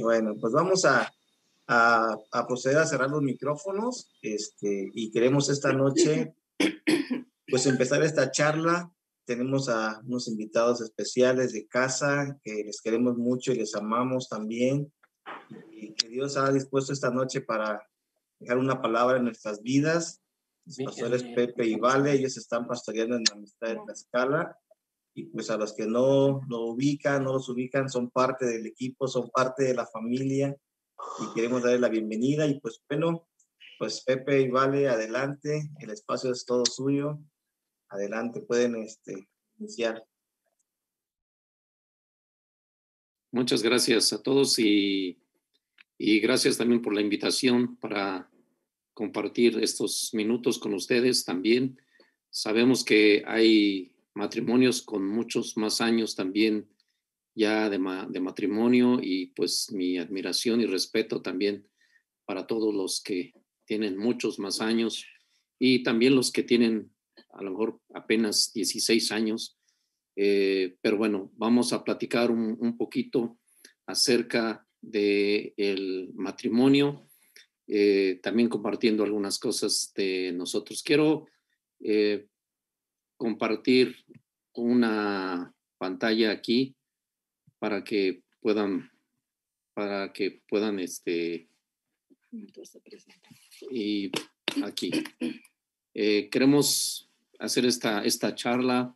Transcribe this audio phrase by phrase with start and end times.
[0.00, 1.12] Bueno, pues vamos a,
[1.66, 6.34] a, proceder a cerrar los micrófonos este, y queremos esta noche
[7.48, 8.92] pues empezar esta charla.
[9.24, 14.92] Tenemos a unos invitados especiales de casa que les queremos mucho y les amamos también.
[15.70, 17.86] Y que Dios ha dispuesto esta noche para
[18.38, 20.22] dejar una palabra en nuestras vidas.
[20.64, 24.58] Los pastores Pepe y Vale, ellos están pastoreando en la amistad de la escala
[25.18, 29.08] y pues a los que no lo ubican, no los ubican, son parte del equipo,
[29.08, 30.56] son parte de la familia
[31.20, 33.28] y queremos darles la bienvenida y pues bueno,
[33.80, 37.18] pues Pepe y Vale, adelante, el espacio es todo suyo,
[37.88, 40.04] adelante, pueden este, iniciar.
[43.32, 45.20] Muchas gracias a todos y,
[45.98, 48.30] y gracias también por la invitación para
[48.94, 51.82] compartir estos minutos con ustedes también.
[52.30, 56.68] Sabemos que hay matrimonios con muchos más años también
[57.34, 61.68] ya de, matrimonio y pues mi admiración y respeto también
[62.24, 63.32] para todos los que
[63.64, 65.06] tienen muchos más años
[65.60, 66.92] y también los que tienen
[67.30, 69.56] a lo mejor apenas 16 años.
[70.16, 73.38] Eh, pero bueno, vamos a platicar un, poquito
[73.86, 77.08] acerca del el matrimonio,
[77.68, 80.82] eh, también compartiendo algunas cosas de nosotros.
[80.82, 81.26] Quiero
[81.80, 82.26] eh,
[83.18, 83.96] compartir
[84.54, 86.74] una pantalla aquí
[87.58, 88.90] para que puedan,
[89.74, 91.48] para que puedan, este,
[93.70, 94.10] y
[94.64, 94.90] aquí.
[95.94, 98.94] Eh, queremos hacer esta, esta charla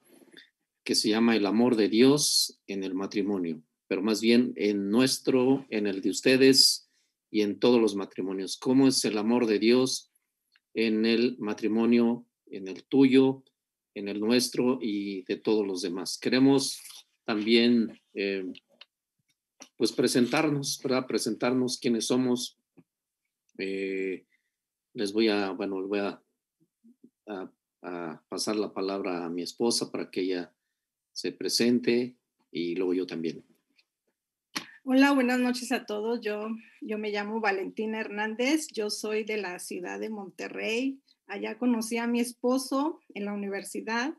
[0.84, 5.66] que se llama El amor de Dios en el matrimonio, pero más bien en nuestro,
[5.70, 6.88] en el de ustedes
[7.30, 8.56] y en todos los matrimonios.
[8.56, 10.10] ¿Cómo es el amor de Dios
[10.74, 13.42] en el matrimonio, en el tuyo,
[13.94, 16.18] en el nuestro y de todos los demás.
[16.18, 16.80] Queremos
[17.24, 18.52] también, eh,
[19.76, 21.06] pues, presentarnos, ¿verdad?
[21.06, 22.58] Presentarnos quiénes somos.
[23.58, 24.24] Eh,
[24.94, 26.22] les voy a, bueno, voy a,
[28.28, 30.52] pasar la palabra a mi esposa para que ella
[31.12, 32.16] se presente
[32.50, 33.44] y luego yo también.
[34.84, 36.20] Hola, buenas noches a todos.
[36.20, 36.48] Yo,
[36.80, 38.68] yo me llamo Valentina Hernández.
[38.72, 44.14] Yo soy de la ciudad de Monterrey, Allá conocí a mi esposo en la universidad,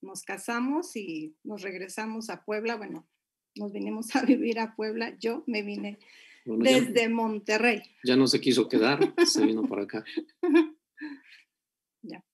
[0.00, 2.76] nos casamos y nos regresamos a Puebla.
[2.76, 3.08] Bueno,
[3.54, 5.16] nos vinimos a vivir a Puebla.
[5.18, 5.98] Yo me vine
[6.44, 7.82] desde Monterrey.
[8.04, 10.04] Ya no se quiso quedar, se vino para acá.
[12.02, 12.24] ya.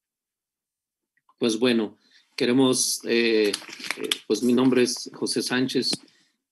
[1.38, 1.98] Pues bueno,
[2.36, 3.52] queremos, eh,
[3.96, 5.90] eh, pues mi nombre es José Sánchez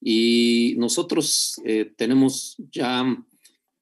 [0.00, 3.04] y nosotros eh, tenemos ya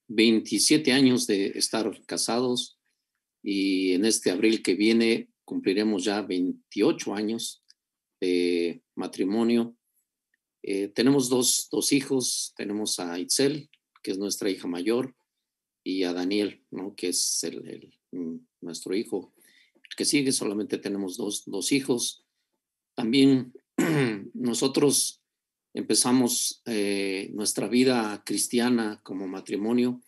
[0.08, 2.79] 27 años de estar casados
[3.42, 7.62] y en este abril que viene cumpliremos ya 28 años
[8.20, 9.76] de matrimonio.
[10.62, 13.70] Eh, tenemos dos, dos, hijos, tenemos a Itzel,
[14.02, 15.16] que es nuestra hija mayor,
[15.82, 16.94] y a Daniel, ¿no?
[16.94, 19.32] que es el, mm, nuestro hijo
[19.96, 22.24] que sigue, solamente tenemos dos, dos hijos.
[22.94, 23.52] También
[24.34, 25.20] nosotros
[25.74, 30.00] empezamos eh, nuestra vida cristiana como matrimonio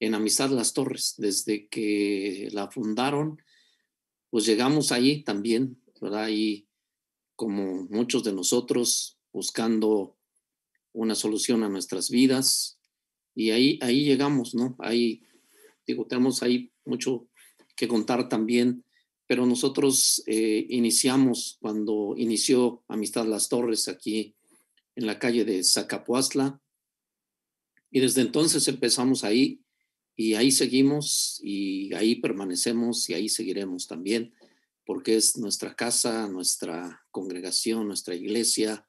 [0.00, 1.14] en Amistad Las Torres.
[1.18, 3.40] Desde que la fundaron,
[4.30, 6.28] pues llegamos ahí también, ¿verdad?
[6.30, 6.66] Y
[7.36, 10.16] como muchos de nosotros, buscando
[10.92, 12.78] una solución a nuestras vidas.
[13.34, 14.76] Y ahí, ahí llegamos, ¿no?
[14.80, 15.22] Ahí,
[15.86, 17.28] digo, tenemos ahí mucho
[17.76, 18.84] que contar también,
[19.26, 24.34] pero nosotros eh, iniciamos cuando inició Amistad Las Torres aquí
[24.96, 26.60] en la calle de Zacapuazla.
[27.90, 29.60] Y desde entonces empezamos ahí
[30.20, 34.34] y ahí seguimos y ahí permanecemos y ahí seguiremos también,
[34.84, 38.86] porque es nuestra casa, nuestra congregación, nuestra iglesia.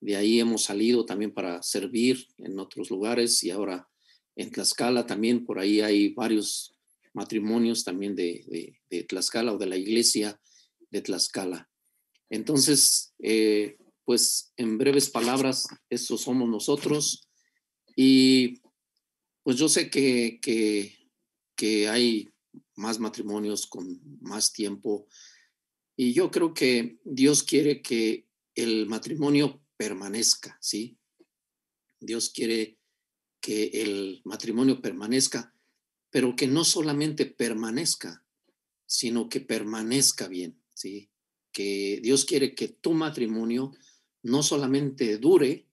[0.00, 3.88] De ahí hemos salido también para servir en otros lugares y ahora
[4.36, 6.76] en Tlaxcala también, por ahí hay varios
[7.12, 10.40] matrimonios también de, de, Tlaxcala o de la iglesia
[10.90, 11.68] de Tlaxcala.
[12.30, 17.28] Entonces, eh, pues en breves palabras, eso somos nosotros.
[17.96, 18.60] Y
[19.48, 20.40] pues yo sé que,
[21.56, 22.28] que, hay
[22.76, 25.06] más matrimonios con más tiempo
[25.96, 30.98] y yo creo que Dios quiere que el matrimonio permanezca, ¿sí?
[31.98, 32.78] Dios quiere
[33.40, 35.54] que el matrimonio permanezca,
[36.10, 38.22] pero que no solamente permanezca,
[38.84, 41.08] sino que permanezca bien, ¿sí?
[41.52, 43.72] Que Dios quiere que tu matrimonio
[44.22, 45.66] no solamente dure,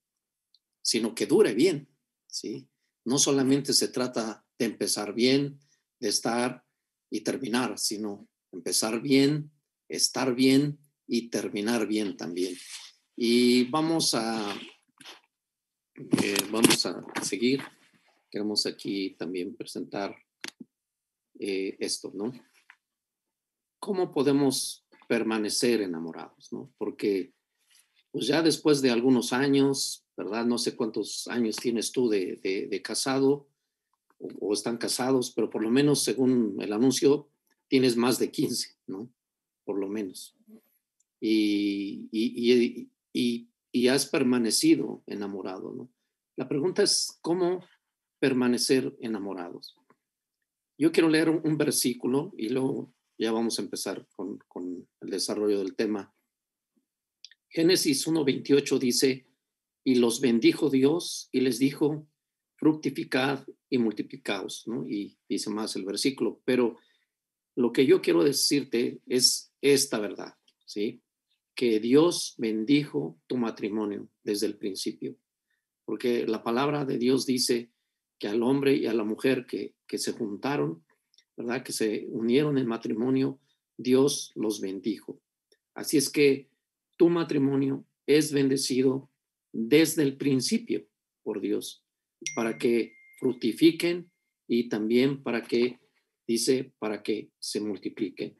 [0.81, 1.89] sino que dure bien,
[2.27, 2.69] ¿sí?
[3.05, 5.59] No solamente se trata de empezar bien,
[5.99, 6.63] de estar
[7.09, 9.51] y terminar, sino empezar bien,
[9.87, 12.55] estar bien y terminar bien también.
[13.15, 14.55] Y vamos a,
[15.95, 17.61] eh, vamos a seguir.
[18.29, 20.15] Queremos aquí también presentar
[21.39, 22.33] eh, esto, ¿no?
[23.79, 26.73] ¿Cómo podemos permanecer enamorados, ¿no?
[26.77, 27.33] Porque
[28.11, 30.45] pues ya después de algunos años, ¿verdad?
[30.45, 33.47] No sé cuántos años tienes tú de, casado
[34.17, 37.29] o, están casados, pero por lo menos según el anuncio
[37.67, 39.09] tienes más de 15, ¿no?
[39.63, 40.35] Por lo menos.
[41.19, 45.89] Y, y, y, y has permanecido enamorado, ¿no?
[46.37, 47.63] La pregunta es, ¿cómo
[48.19, 49.75] permanecer enamorados?
[50.77, 55.59] Yo quiero leer un, versículo y luego ya vamos a empezar con, con el desarrollo
[55.59, 56.13] del tema.
[57.47, 59.25] Génesis 1.28 dice,
[59.85, 62.07] y los bendijo Dios y les dijo,
[62.55, 64.89] fructificad y multiplicaos, ¿no?
[64.89, 66.77] Y dice más el versículo, pero
[67.55, 70.33] lo que yo quiero decirte es esta verdad,
[70.65, 71.03] ¿sí?
[71.53, 75.17] Que Dios bendijo tu matrimonio desde el principio,
[75.85, 77.71] porque la palabra de Dios dice
[78.17, 80.83] que al hombre y a la mujer que, que se juntaron,
[81.37, 81.61] ¿verdad?
[81.61, 83.39] Que se unieron en matrimonio,
[83.77, 85.21] Dios los bendijo.
[85.75, 86.49] Así es que
[86.97, 89.11] tu matrimonio es bendecido
[89.57, 90.85] desde el principio
[91.23, 91.85] por Dios,
[92.35, 94.11] para que fructifiquen
[94.47, 95.79] y también para que,
[96.27, 98.37] dice, para que se multipliquen.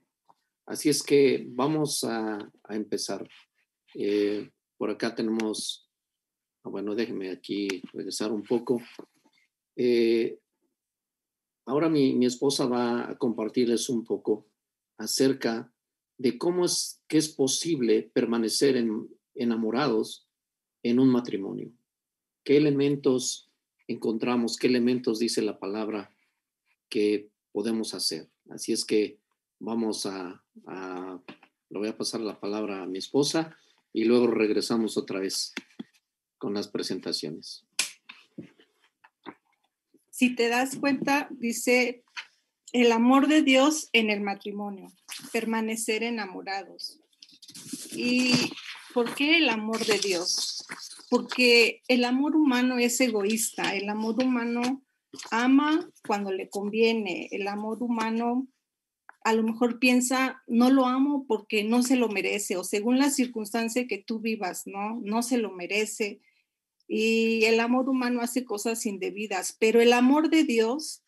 [0.65, 3.25] Así es que vamos a, empezar.
[3.93, 5.89] Eh, por acá tenemos,
[6.63, 8.81] ah, bueno, déjenme aquí regresar un poco.
[9.77, 10.37] Eh,
[11.65, 14.49] ahora mi, mi, esposa va a compartirles un poco
[14.97, 15.71] acerca
[16.17, 18.75] de cómo es que es posible permanecer
[19.33, 20.24] enamorados
[20.85, 21.71] en un matrimonio.
[22.43, 23.49] ¿Qué elementos
[23.87, 24.55] encontramos?
[24.55, 26.15] ¿Qué elementos dice la palabra
[26.89, 28.29] que podemos hacer?
[28.51, 29.17] Así es que
[29.57, 30.43] vamos a,
[31.69, 33.57] le voy a pasar la palabra a mi esposa
[33.93, 35.53] y luego regresamos otra vez
[36.37, 37.65] con las presentaciones.
[40.11, 42.03] Si te das cuenta, dice
[42.73, 44.91] el amor de Dios en el matrimonio,
[45.33, 46.99] permanecer enamorados.
[47.91, 48.33] ¿Y
[48.93, 50.54] por qué el amor de Dios?
[51.09, 54.83] Porque el amor humano es egoísta, el amor humano
[55.31, 58.47] ama cuando le conviene, el amor humano
[59.23, 63.09] a lo mejor piensa, no lo amo porque no se lo merece, o según la
[63.09, 64.99] circunstancia que tú vivas, ¿no?
[65.03, 66.21] No se lo merece.
[66.87, 71.05] Y el amor humano hace cosas indebidas, pero el amor de Dios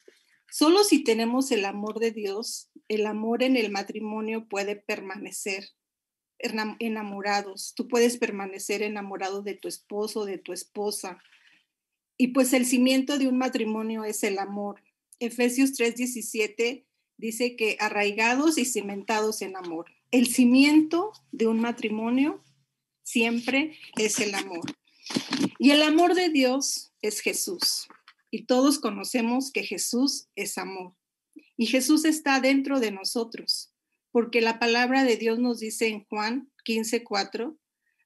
[0.50, 5.66] Solo si tenemos el amor de Dios, el amor en el matrimonio puede permanecer
[6.40, 7.74] enamorados.
[7.76, 11.22] Tú puedes permanecer enamorado de tu esposo, de tu esposa.
[12.18, 14.82] Y pues el cimiento de un matrimonio es el amor.
[15.20, 16.86] Efesios 3:17
[17.18, 19.88] dice que arraigados y cimentados en amor.
[20.12, 22.44] El cimiento de un matrimonio
[23.04, 24.62] siempre es el amor.
[25.60, 27.88] Y el amor de Dios es Jesús
[28.32, 30.94] y todos conocemos que Jesús es amor.
[31.56, 33.74] Y Jesús está dentro de nosotros,
[34.18, 37.56] porque la palabra de Dios nos dice en Juan 15:4,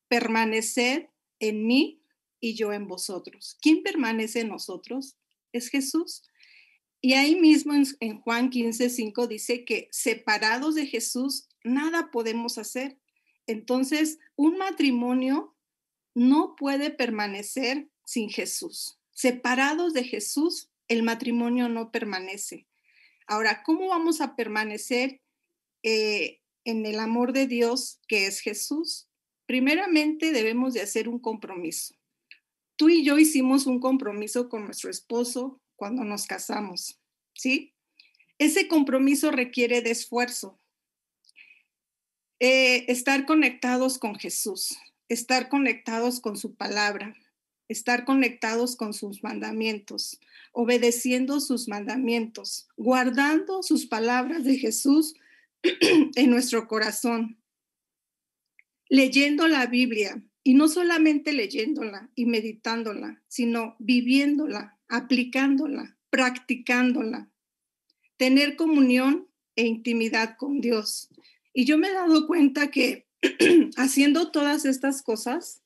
[0.09, 1.05] permaneced
[1.39, 2.03] en mí
[2.41, 3.57] y yo en vosotros.
[3.61, 5.15] ¿Quién permanece en nosotros?
[5.53, 6.23] Es Jesús.
[6.99, 12.97] Y ahí mismo en, en Juan 15:5 dice que separados de Jesús nada podemos hacer.
[13.47, 15.55] Entonces, un matrimonio
[16.13, 18.99] no puede permanecer sin Jesús.
[19.11, 22.67] Separados de Jesús, el matrimonio no permanece.
[23.27, 25.21] Ahora, ¿cómo vamos a permanecer
[25.83, 29.07] eh, en el amor de Dios que es Jesús?
[29.45, 31.95] Primeramente debemos de hacer un compromiso.
[32.75, 36.99] Tú y yo hicimos un compromiso con nuestro esposo cuando nos casamos,
[37.35, 37.73] ¿sí?
[38.37, 40.59] Ese compromiso requiere de esfuerzo.
[42.39, 44.77] Eh, estar conectados con Jesús,
[45.09, 47.15] estar conectados con su palabra,
[47.67, 50.19] estar conectados con sus mandamientos,
[50.51, 55.13] obedeciendo sus mandamientos, guardando sus palabras de Jesús
[56.15, 57.41] en nuestro corazón,
[58.89, 67.29] leyendo la Biblia y no solamente leyéndola y meditándola, sino viviéndola, aplicándola, practicándola,
[68.17, 71.09] tener comunión e intimidad con Dios.
[71.53, 73.07] Y yo me he dado cuenta que
[73.77, 75.61] haciendo todas estas cosas,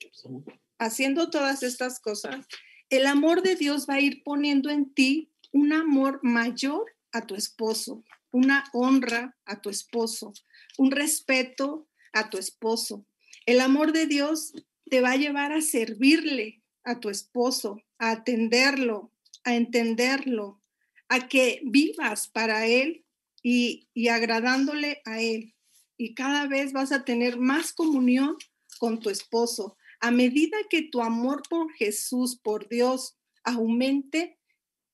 [0.77, 2.45] haciendo todas estas cosas,
[2.89, 7.35] el amor de Dios va a ir poniendo en ti un amor mayor a tu
[7.35, 8.03] esposo,
[8.35, 10.33] una honra a tu esposo,
[10.77, 13.07] un respeto a tu esposo.
[13.45, 14.51] El amor de Dios
[14.89, 19.13] te va a llevar a servirle a tu esposo, a atenderlo,
[19.45, 20.61] a entenderlo,
[21.07, 23.05] a que vivas para Él
[23.41, 25.55] y, y agradándole a Él.
[25.95, 28.35] Y cada vez vas a tener más comunión
[28.79, 34.37] con tu esposo, A medida que tu amor por Jesús, por Dios, aumente,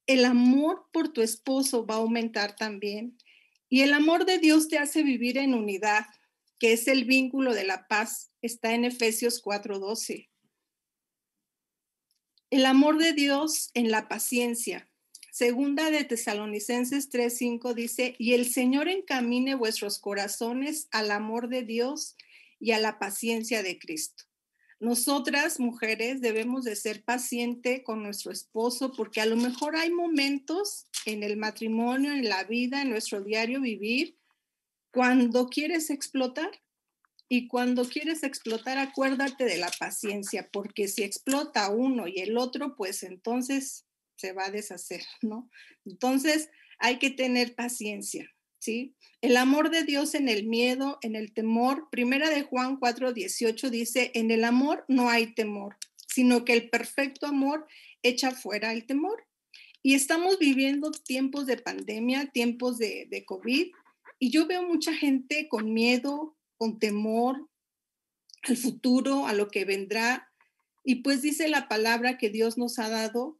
[0.06, 3.18] el amor por tu esposo va a aumentar también.
[3.72, 6.06] Y el amor de Dios te hace vivir en unidad,
[6.60, 8.30] que es el vínculo de la paz.
[8.42, 10.30] Está en Efesios 4:12.
[12.50, 14.92] El amor de Dios en la paciencia.
[15.32, 22.18] Segunda de Tesalonicenses 3:5 dice, y el Señor encamine vuestros corazones al amor de Dios
[22.60, 24.26] y a la paciencia de Cristo.
[24.82, 30.88] Nosotras, mujeres, debemos de ser paciente con nuestro esposo porque a lo mejor hay momentos
[31.06, 34.18] en el matrimonio, en la vida, en nuestro diario vivir,
[34.92, 36.50] cuando quieres explotar.
[37.30, 42.76] Y cuando quieres explotar, acuérdate de la paciencia, porque si explota uno y el otro,
[42.76, 43.86] pues entonces
[44.16, 45.48] se va a deshacer, ¿no?
[45.86, 48.28] Entonces hay que tener paciencia.
[48.62, 48.96] ¿Sí?
[49.22, 51.90] El amor de Dios en el miedo, en el temor.
[51.92, 55.78] Primera de Juan 4, 18 dice, en el amor no hay temor,
[56.08, 57.68] sino que el perfecto amor
[58.04, 59.28] echa fuera el temor.
[59.84, 63.72] Y estamos viviendo tiempos de pandemia, tiempos de, de COVID,
[64.20, 67.50] y yo veo mucha gente con miedo, con temor
[68.44, 70.32] al futuro, a lo que vendrá.
[70.84, 73.40] Y pues dice la palabra que Dios nos ha dado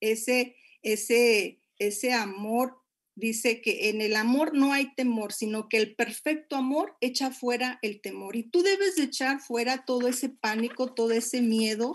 [0.00, 2.81] ese, ese, ese amor
[3.14, 7.78] dice que en el amor no hay temor, sino que el perfecto amor echa fuera
[7.82, 8.36] el temor.
[8.36, 11.92] Y tú debes de echar fuera todo ese pánico, todo ese miedo,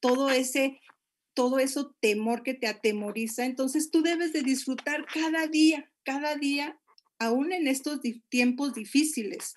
[0.00, 0.80] todo ese
[1.34, 3.44] todo eso temor que te atemoriza.
[3.44, 6.80] Entonces tú debes de disfrutar cada día, cada día,
[7.20, 9.54] aún en estos tiempos difíciles,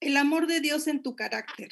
[0.00, 1.70] el amor de Dios en tu carácter.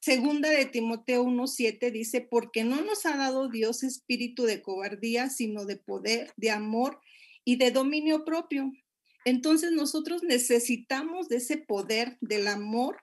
[0.00, 5.64] Segunda de Timoteo 1:7 dice, porque no nos ha dado Dios espíritu de cobardía, sino
[5.64, 7.00] de poder, de amor
[7.46, 8.72] y de dominio propio.
[9.24, 12.98] Entonces nosotros necesitamos de ese poder del amor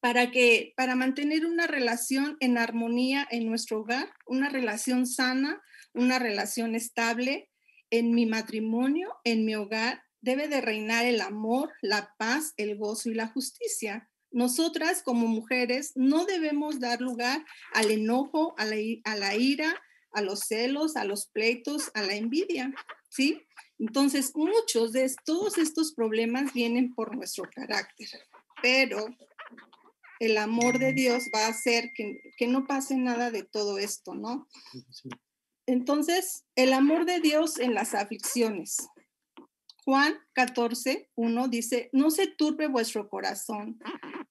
[0.00, 5.62] para que para mantener una relación en armonía en nuestro hogar, una relación sana,
[5.92, 7.50] una relación estable
[7.90, 13.10] en mi matrimonio, en mi hogar, debe de reinar el amor, la paz, el gozo
[13.10, 14.08] y la justicia.
[14.30, 19.80] Nosotras como mujeres no debemos dar lugar al enojo, a la, a la ira,
[20.12, 22.72] a los celos, a los pleitos, a la envidia.
[23.16, 23.42] ¿Sí?
[23.78, 28.08] Entonces, muchos de todos estos problemas vienen por nuestro carácter,
[28.62, 29.06] pero
[30.20, 34.14] el amor de Dios va a hacer que, que no pase nada de todo esto,
[34.14, 34.48] ¿no?
[35.66, 38.76] Entonces, el amor de Dios en las aflicciones.
[39.84, 43.78] Juan 14, 1 dice, no se turbe vuestro corazón,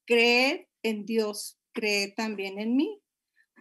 [0.06, 3.02] creed en Dios, creed también en mí.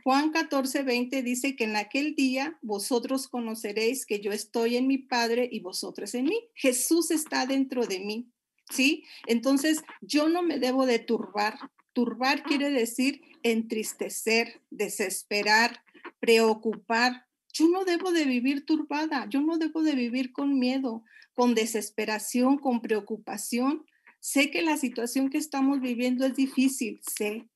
[0.04, 4.98] Juan 14, 20 dice que en aquel día vosotros conoceréis que yo estoy en mi
[4.98, 6.46] Padre y vosotros en mí.
[6.54, 8.30] Jesús está dentro de mí,
[8.68, 9.04] ¿sí?
[9.26, 11.58] Entonces yo no me debo de turbar.
[11.94, 15.82] Turbar quiere decir entristecer, desesperar,
[16.20, 17.24] preocupar.
[17.54, 22.58] Yo no debo de vivir turbada, yo no debo de vivir con miedo, con desesperación,
[22.58, 23.86] con preocupación.
[24.20, 27.48] Sé que la situación que estamos viviendo es difícil, sé,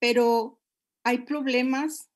[0.00, 0.61] pero
[1.04, 2.08] hay problemas,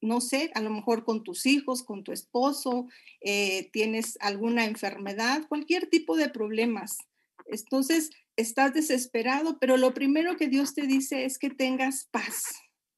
[0.00, 2.86] no sé, a lo mejor con tus hijos, con tu esposo,
[3.20, 6.98] eh, tienes alguna enfermedad, cualquier tipo de problemas.
[7.46, 12.44] Entonces, estás desesperado, pero lo primero que Dios te dice es que tengas paz.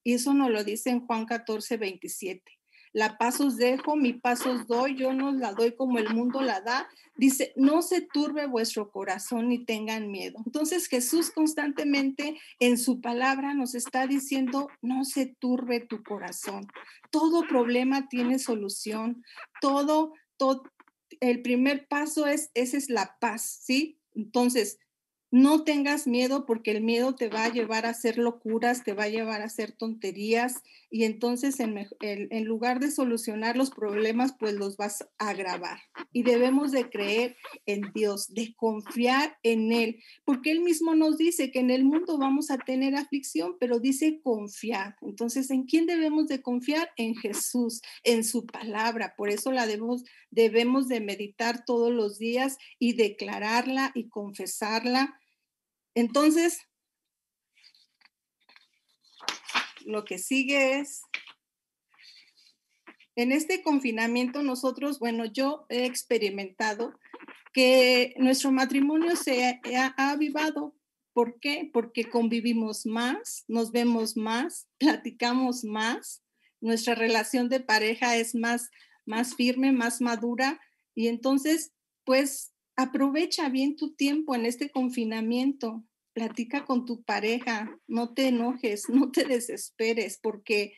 [0.05, 2.60] Y eso nos lo dice en Juan 14, 27.
[2.93, 6.41] La paz os dejo, mi paz os doy, yo no la doy como el mundo
[6.41, 6.89] la da.
[7.17, 10.39] Dice, no se turbe vuestro corazón ni tengan miedo.
[10.45, 16.67] Entonces Jesús constantemente en su palabra nos está diciendo, no se turbe tu corazón.
[17.11, 19.23] Todo problema tiene solución.
[19.61, 20.65] Todo, todo,
[21.21, 23.99] el primer paso es, esa es la paz, ¿sí?
[24.15, 24.79] Entonces,
[25.31, 29.05] no tengas miedo porque el miedo te va a llevar a hacer locuras, te va
[29.05, 34.77] a llevar a hacer tonterías y entonces en, lugar de solucionar los problemas, pues los
[34.77, 35.79] vas a agravar.
[36.13, 41.53] Y debemos de creer en Dios, de confiar en Él, porque Él mismo nos dice
[41.53, 44.97] que en el mundo vamos a tener aflicción, pero dice confiar.
[45.01, 46.91] Entonces, ¿en quién debemos de confiar?
[46.97, 49.15] En Jesús, en su palabra.
[49.17, 55.20] Por eso la debemos, debemos de meditar todos los días y declararla y confesarla
[55.95, 56.61] entonces,
[59.85, 61.03] lo que sigue es,
[63.17, 66.95] en este confinamiento nosotros, bueno, yo he experimentado
[67.53, 70.75] que nuestro matrimonio se ha, avivado.
[71.13, 71.69] ¿Por qué?
[71.73, 76.23] Porque convivimos más, nos vemos más, platicamos más,
[76.61, 78.71] nuestra relación de pareja es más,
[79.07, 80.61] más firme, más madura
[80.95, 81.73] y entonces,
[82.05, 85.85] pues aprovecha bien tu tiempo en este confinamiento.
[86.13, 90.75] platica con tu pareja, no te enojes, no te desesperes, porque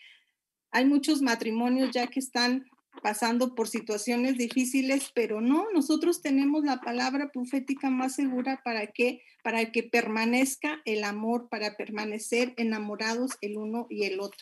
[0.70, 2.66] hay muchos matrimonios ya que están
[3.02, 9.22] pasando por situaciones difíciles, pero no, nosotros tenemos la palabra profética más segura para que
[9.42, 14.38] para que permanezca el amor, para permanecer enamorados el uno y el otro.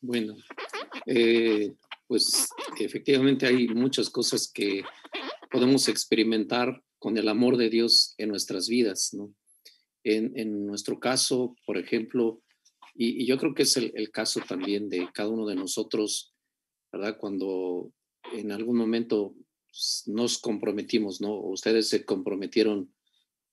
[0.00, 0.34] bueno,
[1.06, 1.74] eh,
[2.10, 2.48] pues
[2.80, 4.82] efectivamente hay muchas cosas que
[5.48, 9.32] podemos experimentar con el amor de Dios en nuestras vidas, ¿no?
[10.02, 12.42] En, nuestro caso, por ejemplo,
[12.96, 16.34] y, yo creo que es el, caso también de cada uno de nosotros,
[16.90, 17.16] ¿verdad?
[17.16, 17.92] Cuando
[18.32, 19.36] en algún momento
[20.06, 21.38] nos comprometimos, ¿no?
[21.40, 22.92] Ustedes se comprometieron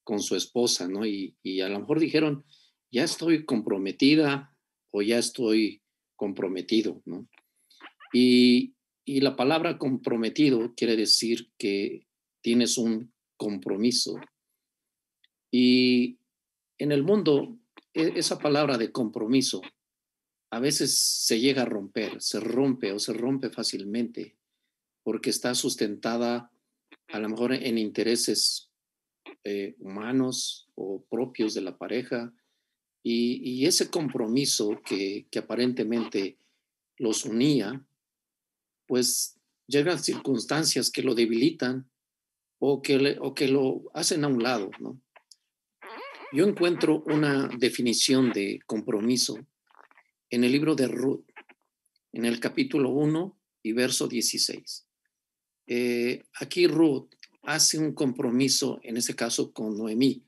[0.03, 1.05] con su esposa, ¿no?
[1.05, 2.43] Y, y a lo mejor dijeron,
[2.89, 4.57] ya estoy comprometida
[4.89, 5.83] o ya estoy
[6.15, 7.27] comprometido, ¿no?
[8.13, 8.73] Y,
[9.05, 12.05] la palabra comprometido quiere decir que
[12.41, 14.19] tienes un compromiso.
[15.49, 16.19] Y
[16.77, 17.57] en el mundo
[17.93, 19.61] e, esa palabra de compromiso
[20.51, 24.35] a veces se llega a romper, se rompe o se rompe fácilmente
[25.03, 26.51] porque está sustentada
[27.07, 28.69] a lo mejor en intereses
[29.45, 32.33] eh, humanos o propios de la pareja
[33.09, 36.37] y, ese compromiso que, aparentemente
[36.97, 37.86] los unía,
[38.87, 41.89] pues llegan circunstancias que lo debilitan
[42.59, 45.01] o que, o que lo hacen a un lado, ¿no?
[46.33, 49.37] Yo encuentro una definición de compromiso
[50.29, 51.25] en el libro de Ruth,
[52.11, 54.87] en el capítulo 1 y verso 16.
[55.67, 57.09] Eh, aquí Ruth
[57.43, 60.25] hace un compromiso, en ese caso con Noemí,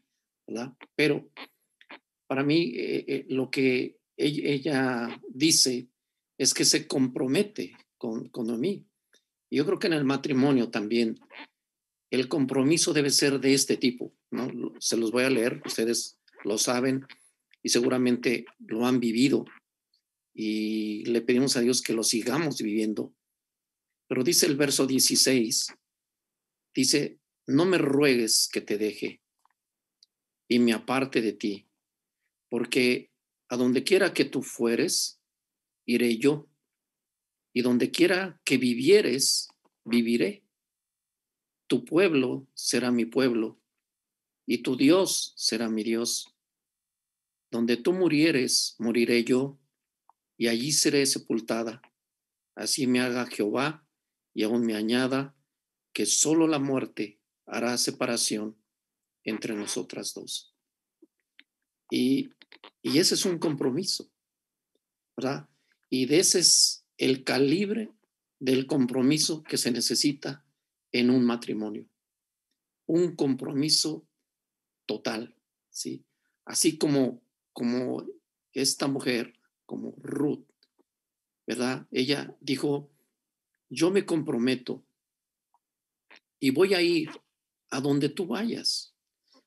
[0.47, 0.73] ¿verdad?
[0.95, 1.29] Pero
[2.27, 5.89] para mí eh, eh, lo que ella, dice
[6.37, 8.87] es que se compromete con, con Noemí.
[9.51, 11.19] Yo creo que en el matrimonio también
[12.09, 14.73] el compromiso debe ser de este tipo, ¿no?
[14.79, 17.05] Se los voy a leer, ustedes lo saben
[17.61, 19.45] y seguramente lo han vivido
[20.33, 23.13] y le pedimos a Dios que lo sigamos viviendo.
[24.07, 25.67] Pero dice el verso 16,
[26.73, 29.21] dice, no me ruegues que te deje
[30.47, 31.67] y me aparte de ti,
[32.49, 33.12] porque
[33.49, 35.21] a donde quiera que tú fueres,
[35.85, 36.48] iré yo,
[37.53, 39.49] y donde quiera que vivieres,
[39.83, 40.43] viviré
[41.69, 43.62] tu pueblo será mi pueblo
[44.47, 46.35] y tu Dios será mi Dios.
[47.51, 49.59] Donde tú murieres, moriré yo,
[50.35, 51.81] y allí seré sepultada.
[52.55, 53.88] Así me haga Jehová
[54.33, 55.35] y aún me añada
[55.93, 58.57] que solo la muerte hará separación
[59.23, 60.55] entre nosotras dos.
[61.91, 62.31] Y,
[62.81, 64.12] y ese es un compromiso,
[65.15, 65.47] ¿verdad?
[65.91, 67.89] Y de ese es el calibre
[68.39, 70.45] del compromiso que se necesita
[70.91, 71.85] en un matrimonio.
[72.85, 74.05] Un compromiso
[74.85, 75.35] total,
[75.69, 76.03] ¿sí?
[76.45, 77.21] Así como,
[77.53, 78.05] como
[78.53, 79.33] esta mujer,
[79.65, 80.45] como Ruth,
[81.47, 81.88] ¿verdad?
[81.91, 82.89] Ella dijo,
[83.69, 84.83] yo me comprometo
[86.39, 87.09] y voy a ir
[87.69, 88.93] a donde tú vayas.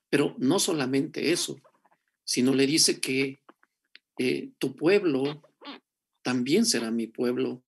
[0.08, 1.60] Pero no solamente eso,
[2.24, 3.40] sino le dice que
[4.18, 5.42] eh, tu pueblo
[6.22, 7.64] también será mi pueblo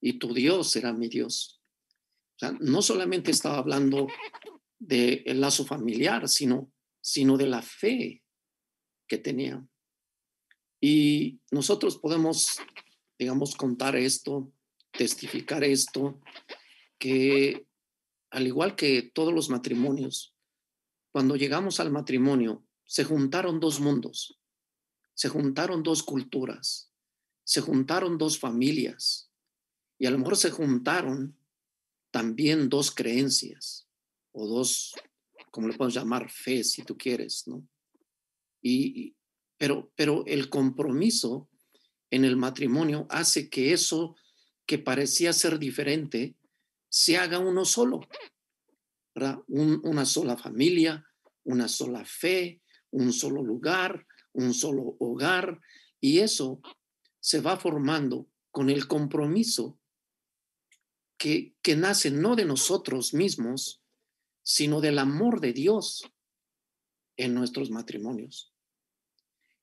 [0.00, 1.56] y tu Dios será mi Dios
[2.60, 4.08] no solamente estaba hablando
[4.78, 8.22] del lazo familiar, sino, sino de la fe
[9.08, 9.66] que tenía.
[10.80, 12.58] Y nosotros podemos,
[13.18, 14.52] digamos, contar esto,
[14.92, 16.20] testificar esto,
[16.98, 17.66] que
[18.30, 20.34] al igual que todos los matrimonios,
[21.12, 24.38] cuando llegamos al matrimonio, se juntaron dos mundos,
[25.14, 26.92] se juntaron dos culturas,
[27.46, 29.30] se juntaron dos familias,
[29.98, 31.38] y a lo mejor se juntaron
[32.10, 33.88] también dos creencias
[34.32, 34.92] o dos,
[35.52, 37.66] como le podemos llamar, fe, si tú quieres, ¿no?
[38.60, 39.14] Y,
[39.56, 41.48] pero, pero el compromiso
[42.10, 44.16] en el matrimonio hace que eso
[44.66, 46.34] que parecía ser diferente
[46.88, 48.00] se haga uno solo,
[49.14, 49.38] ¿verdad?
[49.46, 51.06] una sola familia,
[51.44, 55.60] una sola fe, un solo lugar, un solo hogar,
[56.00, 56.60] y eso
[57.26, 59.80] se va formando con el compromiso
[61.18, 63.82] que, nace no de nosotros mismos,
[64.44, 66.04] sino del amor de Dios
[67.16, 68.54] en nuestros matrimonios.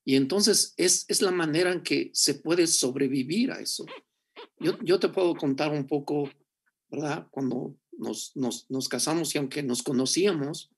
[0.04, 3.86] Y entonces es, es la manera en que se puede sobrevivir a eso.
[4.58, 6.28] Yo, yo te puedo contar un poco,
[6.90, 7.26] ¿verdad?
[7.30, 10.70] Cuando nos, nos, nos, casamos y aunque nos conocíamos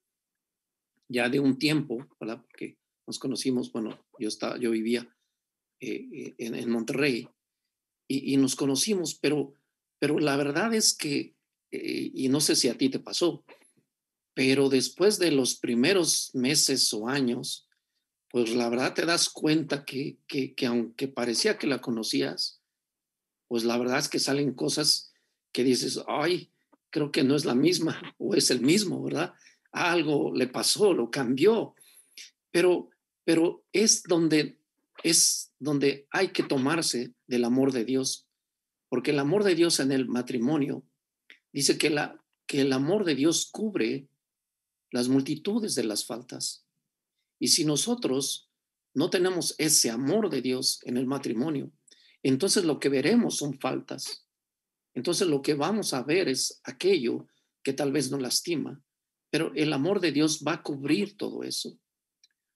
[1.08, 2.40] ya de un tiempo, ¿verdad?
[2.42, 5.15] Porque nos conocimos, bueno, yo, estaba, yo vivía
[5.80, 7.28] eh, en, Monterrey
[8.08, 9.54] y, y, nos conocimos, pero
[9.98, 11.34] pero la verdad es que,
[11.70, 13.44] eh, y no sé si a ti te pasó,
[14.34, 17.68] pero después de los primeros meses o años,
[18.28, 22.60] pues la verdad te das cuenta que, que, que aunque parecía que la conocías,
[23.48, 25.12] pues la verdad es que salen cosas
[25.52, 26.50] que dices, ay,
[26.90, 29.32] creo que no es la misma o es el mismo, ¿verdad?
[29.72, 31.74] Algo le pasó, lo cambió.
[32.50, 32.90] Pero,
[33.24, 34.55] pero es donde
[35.02, 38.26] es donde hay que tomarse del amor de Dios,
[38.88, 40.84] porque el amor de Dios en el matrimonio
[41.52, 44.08] dice que, la, que el amor de Dios cubre
[44.90, 46.66] las multitudes de las faltas.
[47.38, 48.50] Y si nosotros
[48.94, 51.70] no tenemos ese amor de Dios en el matrimonio,
[52.22, 54.26] entonces lo que veremos son faltas.
[54.94, 57.28] Entonces lo que vamos a ver es aquello
[57.62, 58.82] que tal vez nos lastima,
[59.30, 61.78] pero el amor de Dios va a cubrir todo eso.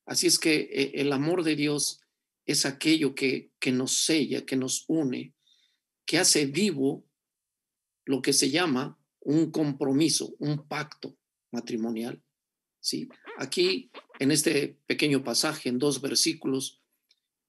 [0.07, 2.01] Así es que eh, el amor de Dios
[2.51, 5.35] es aquello que, que nos sella, que nos une,
[6.05, 7.07] que hace vivo
[8.05, 11.17] lo que se llama un compromiso, un pacto
[11.53, 12.21] matrimonial.
[12.81, 13.09] ¿sí?
[13.39, 16.83] Aquí, en este pequeño pasaje, en dos versículos,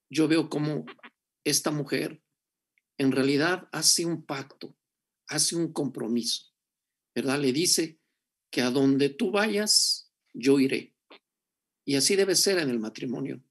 [0.09, 0.85] yo veo cómo
[1.43, 2.21] esta mujer
[2.99, 4.77] en realidad hace un pacto,
[5.27, 6.53] hace un compromiso,
[7.15, 7.39] ¿verdad?
[7.39, 7.97] Le dice
[8.51, 10.93] que a donde tú vayas, yo iré.
[11.85, 13.41] Y así debe ser en el matrimonio.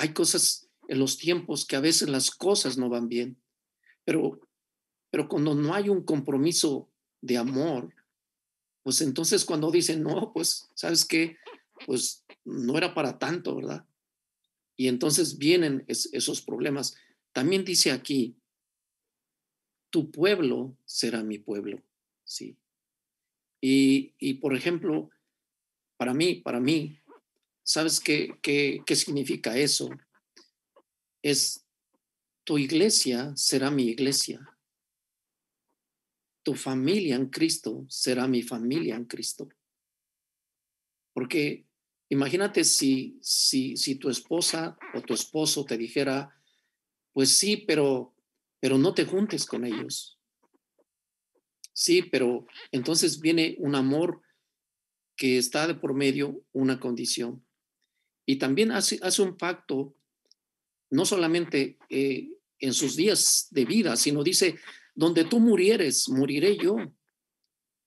[0.00, 3.36] Hay cosas en los tiempos que a veces las cosas no van bien,
[4.02, 4.40] pero,
[5.10, 6.88] pero cuando no hay un compromiso
[7.20, 7.94] de amor,
[8.82, 11.36] pues entonces cuando dicen, no, pues, ¿sabes qué?
[11.84, 13.84] Pues no era para tanto, ¿verdad?
[14.74, 16.96] Y entonces vienen esos problemas.
[17.32, 18.38] También dice aquí,
[19.90, 21.82] tu pueblo será mi pueblo,
[22.24, 22.56] ¿sí?
[23.60, 25.10] Y, y por ejemplo,
[25.98, 26.99] para mí, para mí,
[27.70, 29.90] ¿sabes qué, qué, qué significa eso?
[31.22, 31.64] Es,
[32.42, 34.40] tu iglesia será mi iglesia,
[36.42, 39.48] tu familia en Cristo será mi familia en Cristo.
[41.12, 41.64] Porque
[42.08, 46.34] imagínate si, si, si tu esposa o tu esposo te dijera,
[47.12, 48.16] pues sí, pero,
[48.58, 50.18] pero no te juntes con ellos.
[51.72, 54.22] Sí, pero entonces viene un amor
[55.14, 57.44] que está de por medio una condición.
[58.30, 59.92] Y también hace, hace un pacto,
[60.88, 62.28] no solamente eh,
[62.60, 64.54] en sus días de vida, sino dice,
[64.94, 66.76] donde tú murieres, moriré yo.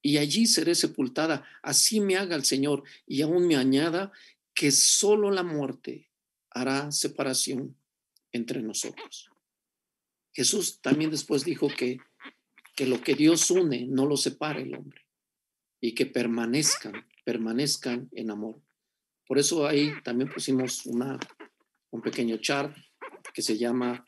[0.01, 1.47] Y allí seré sepultada.
[1.61, 4.11] Así me haga el Señor y aún me añada
[4.53, 6.09] que solo la muerte
[6.49, 7.77] hará separación
[8.33, 9.29] entre nosotros.
[10.33, 11.99] Jesús también después dijo que,
[12.75, 15.07] que lo que Dios une no lo separe el hombre
[15.79, 18.59] y que permanezcan, permanezcan en amor.
[19.27, 21.19] Por eso ahí también pusimos una,
[21.91, 22.75] un pequeño chart
[23.33, 24.05] que se llama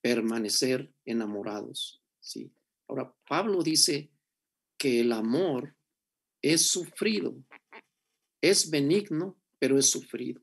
[0.00, 2.00] permanecer enamorados.
[2.20, 2.52] ¿sí?
[2.88, 4.10] Ahora, Pablo dice
[4.78, 5.76] que el amor
[6.40, 7.36] es sufrido,
[8.40, 10.42] es benigno, pero es sufrido.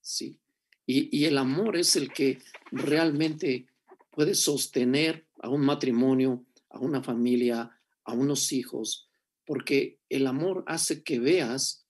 [0.00, 0.40] ¿sí?
[0.86, 2.38] Y, y el amor es el que
[2.70, 3.66] realmente
[4.10, 9.08] puede sostener a un matrimonio, a una familia, a unos hijos,
[9.46, 11.81] porque el amor hace que veas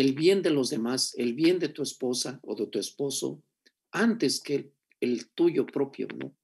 [0.00, 3.42] el bien de los demás, el bien de tu esposa o de tu esposo,
[3.90, 6.36] antes que el, tuyo propio, ¿no?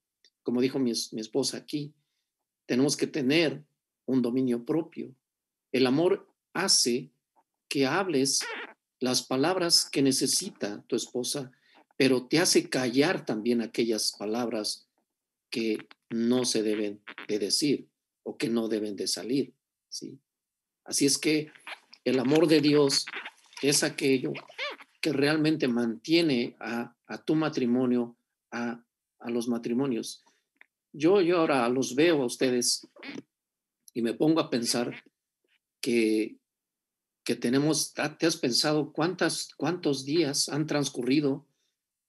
[0.43, 1.95] como dijo mi, esposa aquí,
[2.67, 3.65] tenemos que tener
[4.07, 5.15] un dominio propio.
[5.71, 7.13] El amor hace
[7.69, 8.41] que hables
[8.99, 11.53] las palabras que necesita tu esposa,
[11.97, 14.89] pero te hace callar también aquellas palabras
[15.49, 15.79] que
[16.11, 17.89] no se deben de decir
[18.25, 19.55] o que no deben de salir,
[19.89, 20.19] ¿sí?
[20.85, 21.53] Así es que
[22.05, 23.07] el amor de Dios
[23.69, 24.33] es aquello
[25.01, 28.17] que realmente mantiene a, tu matrimonio,
[28.51, 28.83] a,
[29.19, 30.25] a los matrimonios.
[30.93, 32.87] Yo, yo ahora los veo a ustedes
[33.95, 35.05] y me pongo a pensar
[35.81, 36.37] que,
[37.25, 41.47] que tenemos, ¿te has pensado cuántas, cuántos días han transcurrido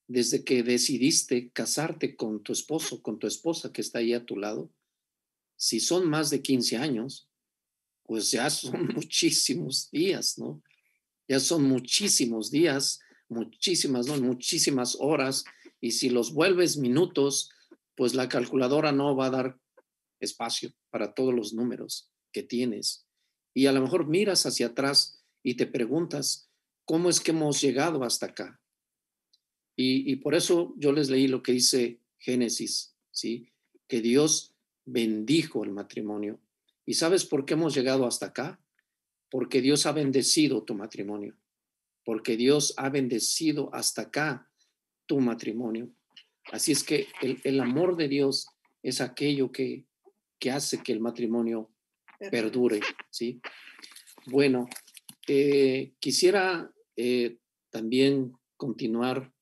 [0.08, 4.36] desde que decidiste casarte con tu esposo, con tu esposa que está ahí a tu
[4.36, 4.70] lado?
[5.56, 7.28] Si son más de 15 años,
[8.04, 10.62] pues ya son muchísimos días, ¿no?
[11.28, 14.16] Ya son muchísimos días, muchísimas, ¿no?
[14.16, 15.44] Muchísimas horas.
[15.80, 17.50] Y si los vuelves minutos,
[17.96, 19.60] pues la calculadora no va a dar
[20.20, 23.06] espacio para todos los números que tienes.
[23.54, 26.50] Y a lo mejor miras hacia atrás y te preguntas,
[26.84, 28.60] ¿cómo es que hemos llegado hasta acá?
[29.78, 33.52] Y, por eso yo les leí lo que dice Génesis, ¿sí?
[33.88, 34.54] Que Dios
[34.86, 36.40] bendijo el matrimonio.
[36.86, 38.58] ¿Y sabes por qué hemos llegado hasta acá?
[39.36, 41.36] Porque Dios ha bendecido tu matrimonio.
[42.06, 44.50] Porque Dios ha bendecido hasta acá
[45.04, 45.90] tu matrimonio.
[46.52, 48.46] Así es que el, amor de Dios
[48.82, 49.84] es aquello que,
[50.38, 51.70] que hace que el matrimonio
[52.30, 53.42] perdure, ¿sí?
[54.24, 54.70] Bueno,
[55.28, 57.36] eh, quisiera eh,
[57.68, 59.34] también continuar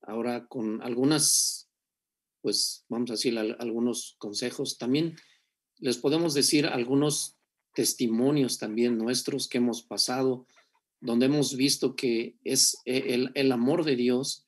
[0.00, 1.70] ahora con algunas,
[2.40, 4.78] pues vamos a decir, algunos consejos.
[4.78, 5.16] También
[5.80, 7.37] les podemos decir algunos
[7.78, 10.48] testimonios también nuestros que hemos pasado,
[11.00, 14.44] donde hemos visto que es e, el, el amor de Dios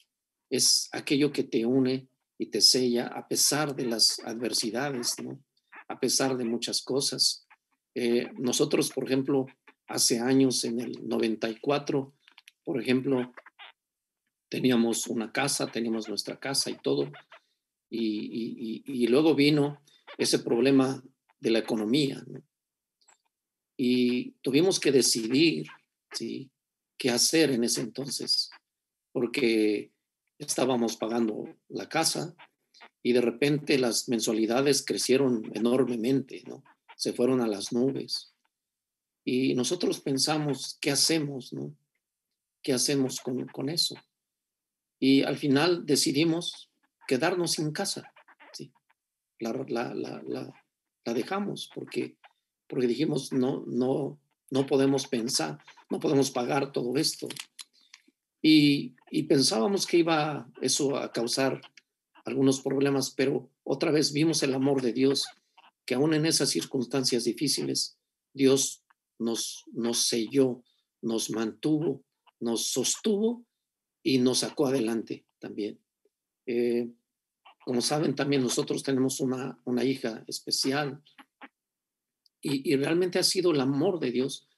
[0.51, 5.41] es aquello que te une y te sella a pesar de las adversidades, ¿no?
[5.87, 7.47] a pesar de muchas cosas.
[7.95, 9.47] Eh, nosotros, por ejemplo,
[9.87, 12.13] hace años, en el 94,
[12.65, 13.33] por ejemplo,
[14.49, 17.13] teníamos una casa, teníamos nuestra casa y todo,
[17.89, 19.81] y, luego vino
[20.19, 21.01] ese problema
[21.39, 22.25] de la economía,
[23.83, 25.67] y tuvimos que decidir,
[26.13, 26.51] ¿sí?
[26.99, 28.51] ¿Qué hacer en ese entonces?
[29.11, 29.91] Porque
[30.39, 32.37] estábamos pagando la casa
[33.03, 36.63] y de repente las mensualidades crecieron enormemente, ¿no?
[36.95, 38.35] Se fueron a las nubes.
[39.25, 41.75] Y nosotros pensamos, ¿qué hacemos, no?
[42.63, 43.97] ¿Qué hacemos con, con eso?
[44.99, 46.71] Y al final decidimos
[47.09, 48.13] quedarnos sin casa,
[48.53, 48.71] ¿sí?
[49.39, 52.19] La, la, la, la, dejamos porque,
[52.71, 55.59] porque dijimos, no, no, no podemos pensar,
[55.91, 57.29] no podemos pagar todo esto.
[58.41, 58.95] Y,
[59.29, 61.61] pensábamos que iba eso a causar
[62.25, 65.27] algunos problemas, pero otra vez vimos el amor de Dios,
[65.85, 67.99] que aún en esas circunstancias difíciles,
[68.33, 68.85] Dios
[69.19, 70.63] nos, nos selló,
[71.03, 72.05] nos mantuvo,
[72.39, 73.45] nos sostuvo
[74.03, 75.81] y nos sacó adelante también.
[76.47, 76.89] Eh,
[77.65, 81.03] como saben, también nosotros tenemos una, una hija especial
[82.43, 84.49] y, realmente ha sido el amor de Dios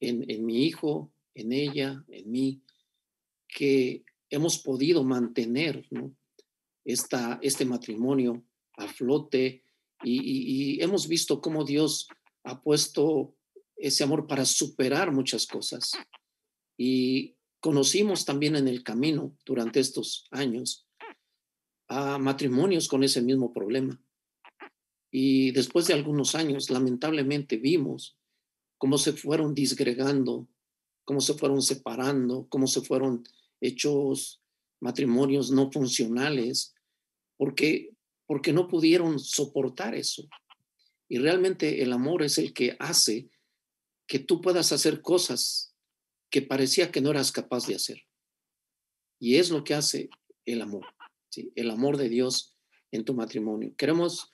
[0.00, 2.62] en, mi hijo, en ella, en mí,
[3.48, 5.86] que hemos podido mantener
[6.84, 8.44] Esta, este matrimonio
[8.76, 9.64] a flote
[10.04, 12.08] y, hemos visto cómo Dios
[12.44, 13.34] ha puesto
[13.76, 15.92] ese amor para superar muchas cosas.
[16.78, 20.86] Y conocimos también en el camino durante estos años
[21.88, 24.00] matrimonios con ese mismo problema.
[25.18, 28.18] Y después de algunos años, lamentablemente, vimos
[28.76, 30.46] cómo se fueron disgregando,
[31.06, 33.24] cómo se fueron separando, cómo se fueron
[33.62, 34.42] hechos
[34.78, 36.74] matrimonios no funcionales,
[37.38, 37.94] porque,
[38.26, 40.28] porque no pudieron soportar eso.
[41.08, 43.30] Y realmente el amor es el que hace
[44.06, 45.74] que tú puedas hacer cosas
[46.28, 48.02] que parecía que no eras capaz de hacer.
[49.18, 50.10] Y es lo que hace
[50.44, 50.84] el amor,
[51.54, 52.54] el amor de Dios
[52.92, 53.72] en tu matrimonio.
[53.78, 54.30] Queremos,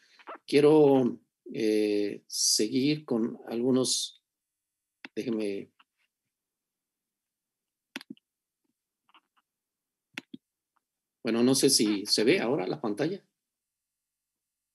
[0.52, 1.18] quiero
[1.54, 4.22] eh, seguir con algunos,
[5.14, 5.72] déjeme
[11.22, 13.24] Bueno, no sé si se ve ahora la pantalla.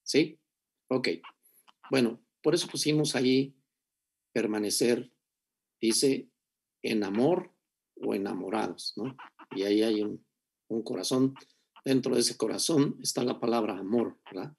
[0.02, 0.40] ¿Sí?
[0.88, 1.10] Ok.
[1.90, 3.54] Bueno, por eso pusimos ahí
[4.32, 5.12] permanecer,
[5.80, 6.28] dice,
[6.82, 7.54] en amor
[8.00, 9.16] o enamorados, ¿no?
[9.54, 10.26] Y ahí hay un,
[10.82, 11.34] corazón.
[11.84, 14.56] Dentro de ese corazón está la palabra amor, ¿verdad?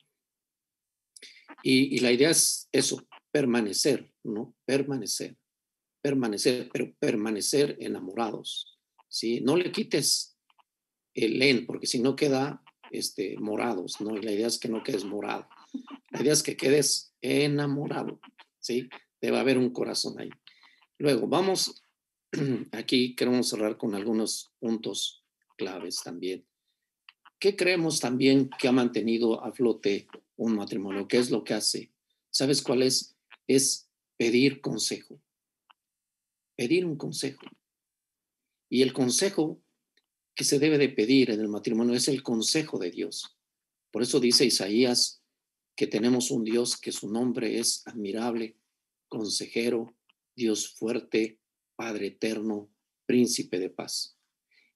[1.63, 4.55] Y, la idea es eso, permanecer, ¿no?
[4.65, 5.37] Permanecer,
[6.01, 9.41] permanecer, pero permanecer enamorados, ¿sí?
[9.41, 10.37] No le quites
[11.13, 14.15] el en, porque si no queda este, morados, ¿no?
[14.17, 15.47] Y la idea es que no quedes morado.
[16.11, 18.19] La idea es que quedes enamorado,
[18.59, 18.89] ¿sí?
[19.21, 20.29] Debe haber un corazón ahí.
[20.97, 21.83] Luego, vamos,
[22.71, 25.25] aquí queremos cerrar con algunos puntos
[25.57, 26.45] claves también.
[27.39, 30.07] ¿Qué creemos también que ha mantenido a flote
[30.39, 31.07] un matrimonio?
[31.07, 31.91] ¿Qué es lo que hace?
[32.31, 33.15] ¿Sabes cuál es?
[33.47, 35.21] Es pedir consejo.
[36.55, 37.45] Pedir un consejo.
[38.69, 39.61] Y el consejo
[40.35, 43.37] que se debe de pedir en el matrimonio es el consejo de Dios.
[43.91, 45.21] Por eso dice Isaías
[45.75, 48.55] que tenemos un Dios que su nombre es admirable,
[49.07, 49.95] consejero,
[50.35, 51.39] Dios fuerte,
[51.75, 52.69] Padre eterno,
[53.05, 54.17] príncipe de paz.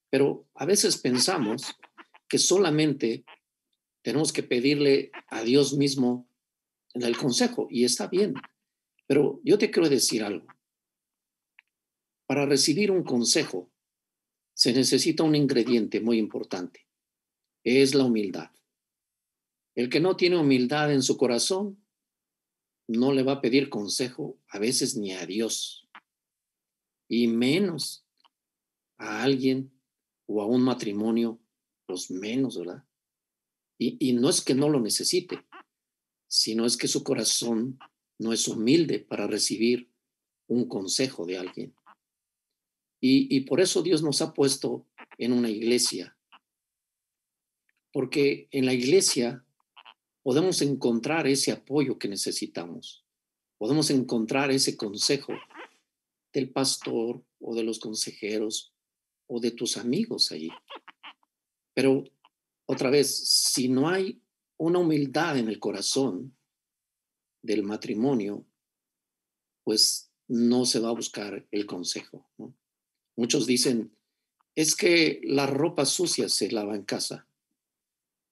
[0.10, 1.64] Pero a veces pensamos
[2.28, 3.24] que solamente
[4.04, 6.28] tenemos que pedirle a Dios mismo
[6.94, 8.36] el consejo y está bien.
[9.08, 10.46] Pero yo te quiero decir algo.
[12.28, 13.72] Para recibir un consejo
[14.54, 16.88] se necesita un ingrediente muy importante.
[17.64, 18.52] Es la humildad.
[19.76, 21.84] El que no tiene humildad en su corazón
[22.88, 25.90] no le va a pedir consejo a veces ni a Dios,
[27.08, 28.06] y menos
[28.98, 29.72] a alguien
[30.28, 31.40] o a un matrimonio,
[31.88, 32.84] los menos, ¿verdad?
[33.84, 35.46] Y, y no es que no lo necesite,
[36.28, 37.80] sino es que su corazón
[38.18, 39.90] no es humilde para recibir
[40.48, 41.76] un consejo de alguien.
[43.06, 46.18] Y, por eso Dios nos ha puesto en una iglesia.
[47.92, 49.44] Porque en la iglesia
[50.22, 53.04] podemos encontrar ese apoyo que necesitamos.
[53.58, 55.34] Podemos encontrar ese consejo
[56.32, 58.74] del pastor o de los consejeros
[59.28, 60.50] o de tus amigos allí.
[61.74, 62.06] Pero
[62.66, 64.22] otra vez, si no hay
[64.58, 66.36] una humildad en el corazón
[67.42, 68.46] del matrimonio,
[69.64, 72.30] pues no se va a buscar el consejo.
[73.16, 73.96] Muchos dicen,
[74.56, 77.28] es que la ropa sucia se lava en casa.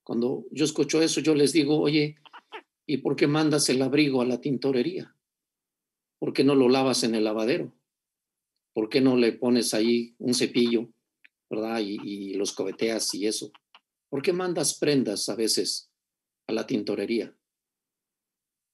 [0.03, 2.17] Cuando yo escucho eso, yo les digo, oye,
[2.85, 5.15] ¿y por qué mandas el abrigo a la tintorería?
[6.19, 7.73] ¿Por qué no lo lavas en el lavadero?
[8.73, 10.89] ¿Por qué no le pones ahí un cepillo,
[11.49, 11.79] verdad?
[11.79, 13.51] Y, y los cobeteas y eso.
[14.11, 15.89] ¿Por qué mandas prendas a veces
[16.45, 17.33] a la tintorería?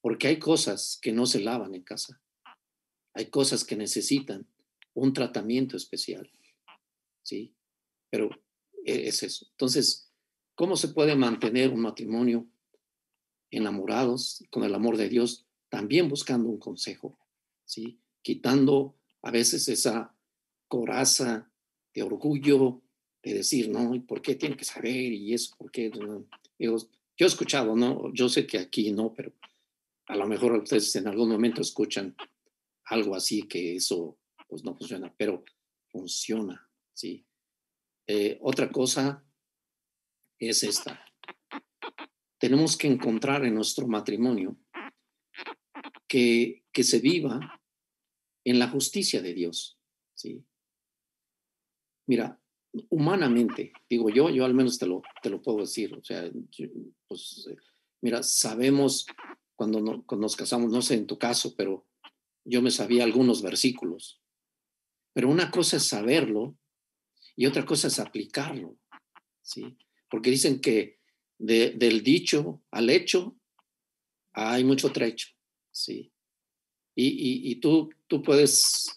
[0.00, 2.20] Porque hay cosas que no se lavan en casa.
[3.14, 4.48] Hay cosas que necesitan
[4.94, 6.28] un tratamiento especial.
[7.22, 7.54] ¿Sí?
[8.10, 8.30] Pero
[8.84, 9.46] e, es eso.
[9.52, 10.12] Entonces,
[10.56, 12.48] ¿cómo se puede mantener un matrimonio
[13.52, 17.16] enamorados con el amor de Dios, también buscando un consejo?
[17.64, 18.00] ¿Sí?
[18.22, 20.16] Quitando a veces esa
[20.66, 21.48] coraza
[21.94, 22.82] de orgullo
[23.28, 25.12] de decir, no, ¿y por qué tiene que saber?
[25.12, 25.90] Y eso, ¿por qué?
[26.58, 26.88] yo
[27.18, 28.12] he escuchado, ¿no?
[28.12, 29.32] Yo sé que aquí no, pero
[30.06, 32.16] a lo mejor ustedes en algún momento escuchan
[32.84, 35.44] algo así que eso pues no funciona, pero
[35.90, 37.26] funciona, ¿sí?
[38.06, 39.24] Eh, otra cosa
[40.38, 41.04] es esta.
[42.38, 44.56] Tenemos que encontrar en nuestro matrimonio
[46.06, 47.60] que, que se viva
[48.44, 49.78] en la justicia de Dios,
[50.14, 50.42] ¿sí?
[52.06, 52.40] Mira,
[52.88, 56.30] humanamente, digo yo, yo al menos te lo, te lo puedo decir, o sea,
[57.06, 57.56] pues, eh,
[58.00, 59.06] mira, sabemos
[59.56, 61.86] cuando, cuando nos casamos, no sé en tu caso, pero
[62.44, 64.22] yo me sabía algunos versículos.
[65.12, 66.56] Pero una cosa es saberlo
[67.36, 68.76] y otra cosa es aplicarlo,
[69.42, 69.76] ¿sí?
[70.10, 70.98] Porque dicen que
[71.38, 73.36] del dicho al hecho
[74.32, 75.28] hay mucho trecho,
[75.70, 76.12] ¿sí?
[76.94, 78.92] Y, y, tú, tú puedes,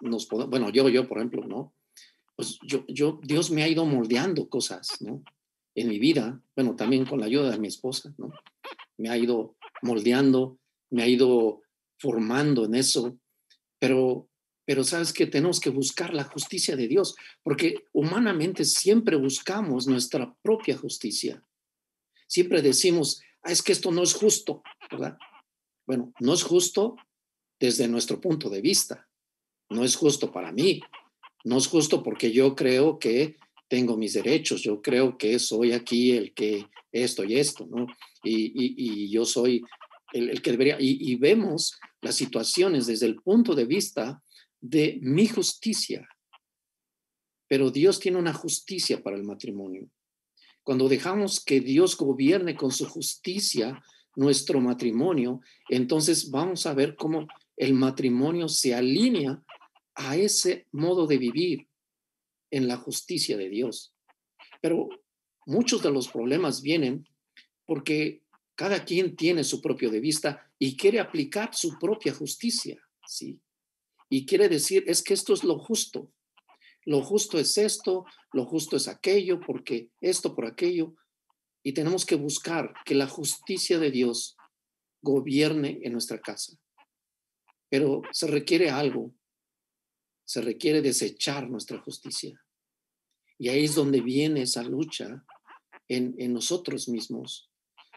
[0.00, 1.72] nos, bueno, yo, yo, por ejemplo, ¿no?
[2.40, 5.22] Pues yo, Dios me ha ido moldeando cosas, ¿no?
[5.74, 8.14] En mi vida, bueno, también con la ayuda de mi esposa.
[8.96, 11.60] Me ha ido moldeando, me ha ido
[11.98, 13.18] formando en eso,
[13.78, 14.30] pero,
[14.64, 20.34] pero sabes que tenemos que buscar la justicia de Dios, porque humanamente siempre buscamos nuestra
[20.40, 21.44] propia justicia.
[22.26, 25.18] Siempre decimos, ah, es que esto no es justo, ¿verdad?
[25.86, 26.96] Bueno, no es justo
[27.60, 29.10] desde nuestro punto de vista,
[29.68, 30.80] no es justo para mí,
[31.44, 33.36] no es justo porque yo creo que
[33.68, 37.86] tengo mis derechos, yo creo que soy aquí el que esto y esto, ¿no?
[38.22, 39.62] Y, y yo soy
[40.12, 44.22] el, que debería, y, vemos las situaciones desde el punto de vista
[44.60, 46.08] de mi justicia.
[47.48, 49.88] Pero Dios tiene una justicia para el matrimonio.
[50.62, 53.82] Cuando dejamos que Dios gobierne con su justicia
[54.14, 57.26] nuestro matrimonio, entonces vamos a ver cómo
[57.56, 59.42] el matrimonio se alinea
[59.94, 61.68] a ese modo de vivir
[62.50, 63.94] en la justicia de Dios.
[64.60, 64.88] Pero
[65.46, 67.06] muchos de los problemas vienen
[67.66, 68.22] porque
[68.54, 73.40] cada quien tiene su propio de vista y quiere aplicar su propia justicia, ¿sí?
[74.10, 76.12] Y quiere decir, es que esto es lo justo.
[76.84, 80.94] Lo justo es esto, lo justo es aquello, porque esto por aquello.
[81.62, 84.36] Y tenemos que buscar que la justicia de Dios
[85.00, 86.58] gobierne en nuestra casa.
[87.68, 89.14] Pero se requiere algo.
[90.30, 92.40] Se requiere desechar nuestra justicia.
[93.36, 95.26] Y ahí es donde viene esa lucha
[95.88, 97.50] en, nosotros mismos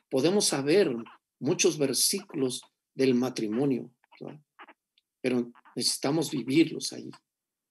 [0.09, 0.91] podemos saber
[1.37, 2.63] muchos versículos
[2.95, 3.93] del matrimonio,
[5.21, 7.11] pero necesitamos vivirlos ahí.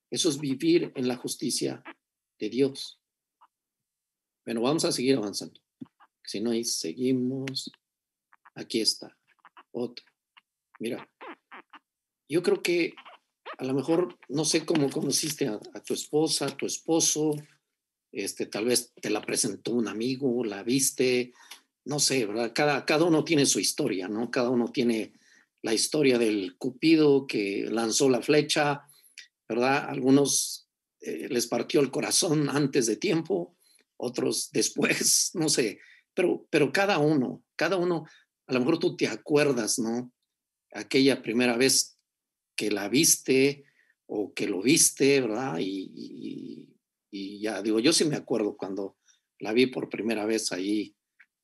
[0.08, 1.82] Eso es vivir en la justicia
[2.38, 3.00] de Dios.
[4.44, 5.60] Bueno, vamos a seguir avanzando.
[6.22, 7.68] Si no, ahí seguimos.
[8.54, 9.18] Aquí está.
[9.72, 10.06] Otro.
[10.78, 11.10] Mira,
[12.28, 12.94] yo creo que
[13.58, 17.34] a lo mejor, no sé cómo conociste a, tu esposa, a tu esposo,
[18.10, 21.32] este, tal vez te la presentó un amigo, la viste,
[21.84, 22.52] no sé, ¿verdad?
[22.54, 24.30] Cada, cada uno tiene su historia, ¿no?
[24.30, 25.12] Cada uno tiene
[25.62, 28.82] la historia del Cupido que lanzó la flecha,
[29.48, 29.88] ¿verdad?
[29.88, 30.68] Algunos
[31.00, 33.56] eh, les partió el corazón antes de tiempo,
[33.96, 35.80] otros después, no sé,
[36.14, 38.06] pero, pero cada uno, cada uno,
[38.46, 40.12] a lo mejor tú te acuerdas, ¿no?
[40.72, 41.98] Aquella primera vez
[42.62, 43.64] que la viste
[44.06, 45.58] o que lo viste, ¿verdad?
[45.58, 46.68] Y,
[47.10, 48.96] y ya digo, yo sí me acuerdo cuando
[49.40, 50.94] la vi por primera vez ahí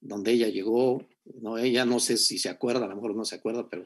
[0.00, 1.04] donde ella llegó,
[1.40, 3.84] no, ella no sé si se acuerda, a lo mejor no se acuerda, pero,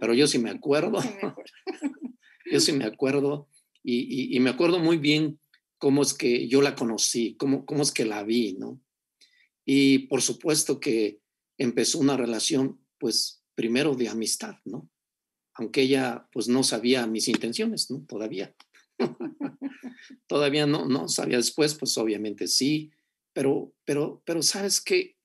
[0.00, 1.00] pero yo sí me acuerdo.
[2.50, 3.46] yo sí me acuerdo
[3.84, 5.38] y, me acuerdo muy bien
[5.76, 8.80] cómo es que yo la conocí, cómo, cómo es que la vi, ¿no?
[9.66, 11.20] Y por supuesto que
[11.58, 14.88] empezó una relación, pues primero de amistad, ¿no?
[15.58, 18.04] Aunque ella pues no sabía mis intenciones, ¿no?
[18.06, 18.54] Todavía.
[20.28, 22.92] Todavía no, no sabía después, pues obviamente sí,
[23.32, 25.16] pero, pero, pero sabes que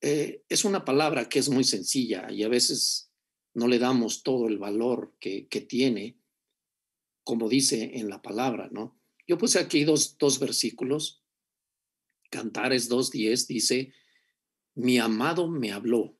[0.00, 3.12] eh, es una palabra que es muy sencilla y a veces
[3.54, 6.18] no le damos todo el valor que, que tiene,
[7.22, 8.98] como dice en la palabra, ¿no?
[9.28, 11.22] Yo puse aquí dos, dos versículos.
[12.30, 13.92] Cantares 2.10 dice,
[14.74, 16.18] mi amado me habló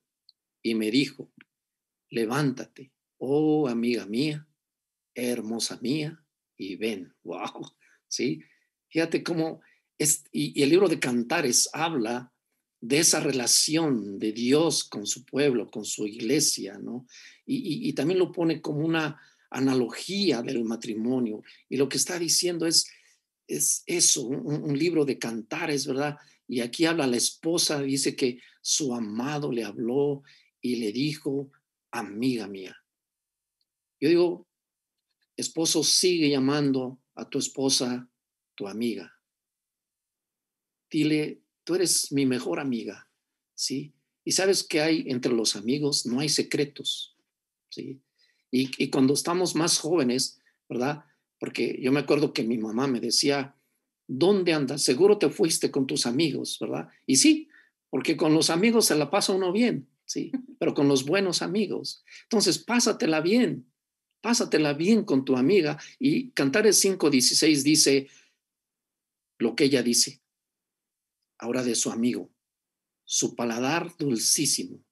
[0.63, 1.33] y me dijo,
[2.09, 2.92] levántate,
[3.25, 4.49] oh amiga mía,
[5.15, 6.21] hermosa mía,
[6.57, 7.71] y ven, wow,
[8.09, 8.43] ¿sí?
[8.89, 9.61] Fíjate cómo,
[9.97, 12.33] es, y, el libro de Cantares habla
[12.81, 17.07] de esa relación de Dios con su pueblo, con su iglesia, ¿no?
[17.47, 19.21] Y, también lo pone como una
[19.51, 21.43] analogía del matrimonio.
[21.69, 22.89] Y lo que está diciendo es,
[23.47, 26.17] es eso, un, un libro de Cantares, ¿verdad?
[26.49, 30.25] Y aquí habla la esposa, dice que su amado le habló
[30.61, 31.53] y le dijo,
[31.93, 32.82] amiga mía.
[34.03, 34.49] Yo digo,
[35.37, 38.11] esposo, sigue llamando a tu esposa
[38.57, 39.17] tu amiga.
[40.91, 43.09] Dile, tú eres mi mejor amiga,
[43.55, 43.95] ¿sí?
[44.25, 47.17] Y sabes que hay entre los amigos, no hay secretos,
[47.71, 48.01] ¿sí?
[48.51, 51.05] Y, y cuando estamos más jóvenes, ¿verdad?
[51.39, 53.55] Porque yo me acuerdo que mi mamá me decía,
[54.09, 54.83] ¿dónde andas?
[54.83, 56.89] Seguro te fuiste con tus amigos, ¿verdad?
[57.07, 57.49] Y sí,
[57.89, 60.33] porque con los amigos se la pasa uno bien, ¿sí?
[60.59, 62.03] Pero con los buenos amigos.
[62.25, 63.72] Entonces, pásatela bien,
[64.23, 65.79] pásatela bien con tu amiga.
[65.99, 68.09] Y Cantares 5.16 dice
[69.39, 70.23] lo que ella dice,
[71.39, 72.31] ahora de su amigo,
[73.05, 74.83] su paladar dulcísimo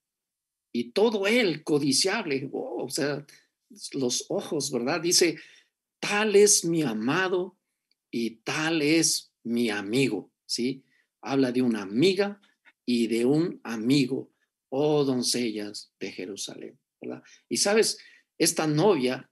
[0.72, 3.24] y todo él codiciable, o sea,
[3.92, 5.00] los ojos, ¿verdad?
[5.00, 5.38] Dice,
[6.00, 7.56] tal es mi amado
[8.10, 10.84] y tal es mi amigo, ¿sí?
[11.20, 12.40] Habla de una amiga
[12.84, 14.32] y de un amigo,
[14.68, 17.22] oh doncellas de Jerusalén, ¿verdad?
[17.48, 17.98] Y sabes,
[18.40, 19.30] esta novia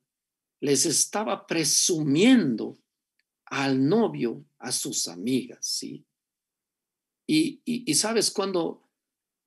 [0.61, 2.79] les estaba presumiendo
[3.47, 6.05] al novio, a sus amigas, ¿sí?
[7.27, 8.87] Y, y, sabes cuándo,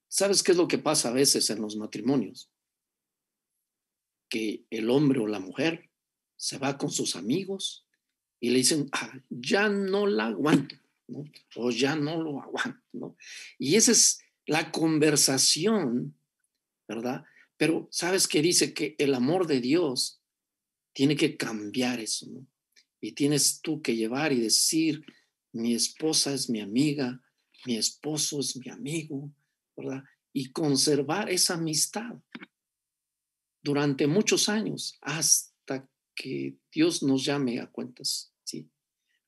[0.07, 2.49] sabes qué es lo que pasa a veces en los matrimonios,
[4.29, 5.89] que el hombre o la mujer
[6.35, 7.85] se va con sus amigos
[8.39, 10.75] y le dicen, ah, ya no la aguanto,
[11.07, 11.23] ¿no?
[11.55, 12.81] o ya no lo aguanto.
[12.93, 13.15] ¿no?
[13.59, 16.15] Y esa es la conversación,
[16.87, 17.25] ¿verdad?
[17.61, 20.19] Pero sabes que dice que el amor de Dios
[20.93, 22.47] tiene que cambiar eso, ¿no?
[22.99, 25.05] Y tienes tú que llevar y decir,
[25.51, 27.21] mi esposa es mi amiga,
[27.67, 29.31] mi esposo es mi amigo,
[29.77, 30.03] ¿verdad?
[30.33, 32.15] Y conservar esa amistad
[33.61, 38.33] durante muchos años hasta que Dios nos llame a cuentas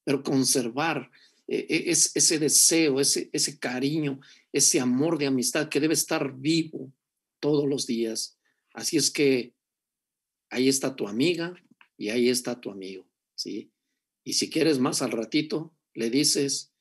[0.04, 1.12] pero conservar
[1.48, 4.20] eh, eh, ese deseo, ese, ese cariño,
[4.52, 6.92] ese amor de amistad que debe estar vivo
[7.44, 8.39] todos los días.
[8.74, 9.54] Así es que
[10.50, 11.54] ahí está tu amiga
[11.98, 13.74] y ahí está tu amigo, ¿sí?
[14.24, 16.74] Y si quieres más al ratito, le dices,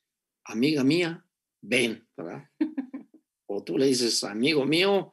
[0.44, 1.26] amiga mía,
[1.60, 2.48] ven, ¿verdad?
[3.46, 5.12] O tú le dices, amigo mío,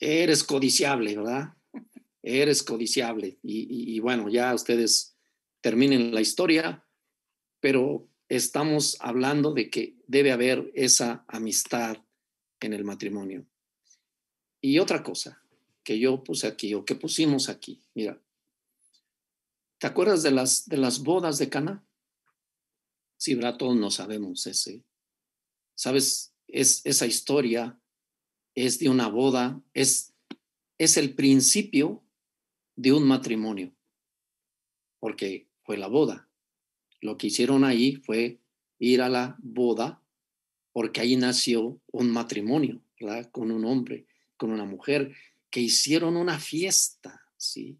[0.00, 1.54] eres codiciable, ¿verdad?
[2.22, 3.38] Eres codiciable.
[3.42, 5.14] y bueno, ya ustedes
[5.60, 6.84] terminen la historia,
[7.60, 11.98] pero estamos hablando de que debe haber esa amistad
[12.60, 13.46] en el matrimonio.
[14.66, 15.42] Y otra cosa
[15.82, 18.18] que yo puse aquí o que pusimos aquí, mira,
[19.76, 21.84] ¿te acuerdas de las, de las bodas de Cana?
[23.18, 23.58] Sí, ¿verdad?
[23.58, 24.82] Todos no sabemos ese.
[25.74, 26.32] ¿Sabes?
[26.48, 27.78] Es, esa historia
[28.54, 30.14] es de una boda, es,
[30.78, 32.02] es el principio
[32.74, 33.70] de un matrimonio,
[34.98, 36.30] porque fue la boda.
[37.02, 38.40] Lo que hicieron ahí fue
[38.78, 40.02] ir a la boda
[40.72, 43.30] porque ahí nació un matrimonio, ¿verdad?
[43.30, 44.06] Con un hombre,
[44.36, 45.14] con una mujer,
[45.50, 47.78] que hicieron una fiesta, ¿sí?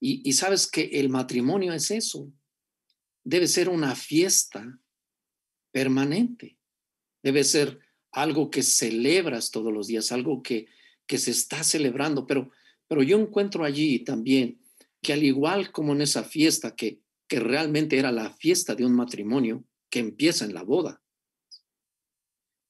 [0.00, 2.32] Y, sabes que el matrimonio es eso,
[3.22, 4.80] debe ser una fiesta
[5.70, 6.58] permanente,
[7.22, 7.78] debe ser
[8.10, 10.66] algo que celebras todos los días, algo que,
[11.06, 12.50] que se está celebrando, pero,
[12.88, 14.60] pero yo encuentro allí también
[15.00, 17.02] que al igual como en esa fiesta que
[17.32, 21.02] que realmente era la fiesta de un matrimonio que empieza en la boda.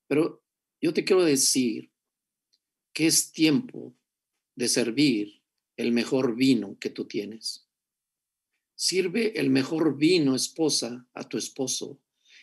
[0.07, 0.41] Pero
[0.81, 1.91] yo te quiero decir
[2.93, 3.95] que es tiempo
[4.55, 5.43] de servir
[5.77, 7.69] el mejor vino que tú tienes.
[8.75, 12.01] Sirve el mejor vino, esposa, a tu esposo.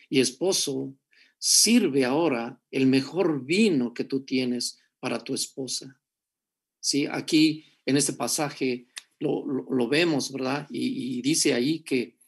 [0.08, 0.96] Y esposo,
[1.38, 6.00] sirve ahora el mejor vino que tú tienes para tu esposa.
[6.80, 8.88] Sí, aquí en este pasaje
[9.18, 10.66] lo, vemos, ¿verdad?
[10.70, 12.18] Y, dice ahí que,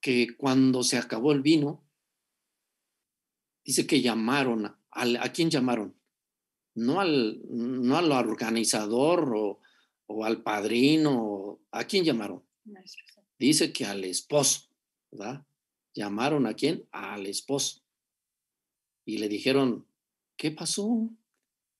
[0.00, 1.84] que cuando se acabó el vino,
[3.64, 5.96] dice que llamaron, a, ¿a quién llamaron?
[6.74, 9.60] No al, no al organizador o,
[10.06, 12.42] o al padrino, ¿a quién llamaron?
[13.38, 14.68] Dice que al esposo,
[15.10, 15.44] ¿verdad?
[15.94, 16.86] Llamaron a quién?
[16.90, 17.82] Al esposo.
[19.04, 19.86] Y le dijeron,
[20.36, 21.10] ¿qué pasó?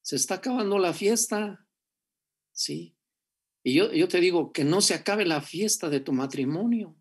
[0.03, 1.67] Se está acabando la fiesta.
[2.53, 2.95] Sí.
[3.63, 6.97] Y yo, yo te digo, que no se acabe la fiesta de tu matrimonio.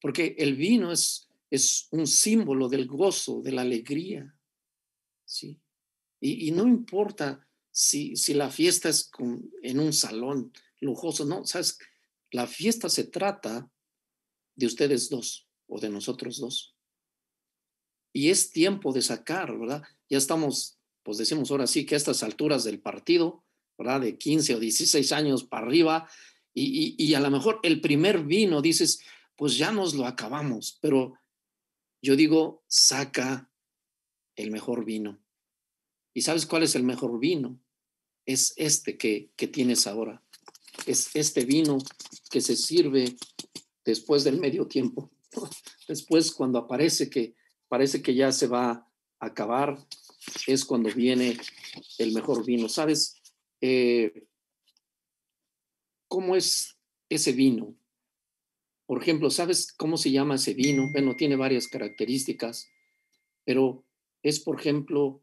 [0.00, 4.34] Porque el vino es, es un símbolo del gozo, de la alegría.
[5.24, 5.60] Sí.
[6.28, 11.78] Y, no importa si, si la fiesta es con, en un salón lujoso, no, sabes,
[12.30, 13.70] la fiesta se trata
[14.56, 16.74] de ustedes dos o de nosotros dos.
[18.12, 19.82] Y es tiempo de sacar, ¿verdad?
[20.08, 23.44] Ya estamos, pues decimos ahora sí que a estas alturas del partido,
[23.78, 24.00] ¿verdad?
[24.00, 26.08] De 15 o 16 años para arriba,
[26.54, 29.02] y, y a lo mejor el primer vino, dices,
[29.36, 31.18] pues ya nos lo acabamos, pero
[32.00, 33.50] yo digo, saca
[34.36, 35.25] el mejor vino.
[36.16, 37.60] ¿Y sabes cuál es el mejor vino?
[38.24, 40.24] Es este que, que tienes ahora.
[40.86, 41.76] Es este vino
[42.30, 43.14] que se sirve
[43.84, 45.10] después del medio tiempo.
[45.86, 47.34] Después, cuando aparece que
[47.68, 49.76] parece que ya se va a acabar,
[50.46, 51.36] es cuando viene
[51.98, 52.70] el mejor vino.
[52.70, 53.20] ¿Sabes
[53.60, 54.26] eh,
[56.08, 56.78] cómo es
[57.10, 57.76] ese vino?
[58.86, 60.90] Por ejemplo, ¿sabes cómo se llama ese vino?
[60.90, 62.70] Bueno, tiene varias características,
[63.44, 63.84] pero
[64.22, 65.22] es, por ejemplo,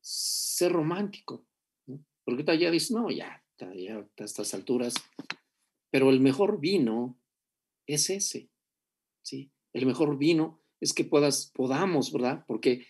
[0.00, 1.46] ser romántico.
[2.24, 4.94] Porque ya dices, no, ya, ya a estas alturas.
[5.90, 7.18] Pero el mejor vino
[7.86, 8.50] es ese,
[9.22, 9.50] ¿sí?
[9.72, 12.44] El mejor vino es que puedas, podamos, ¿verdad?
[12.46, 12.86] Porque,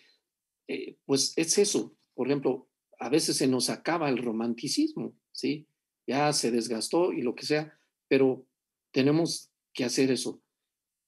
[0.69, 1.97] eh, pues es eso.
[2.15, 5.67] Por ejemplo, a veces se nos acaba el romanticismo, ¿sí?
[6.07, 8.47] Ya se desgastó y lo que sea, pero
[8.93, 10.43] tenemos que hacer eso.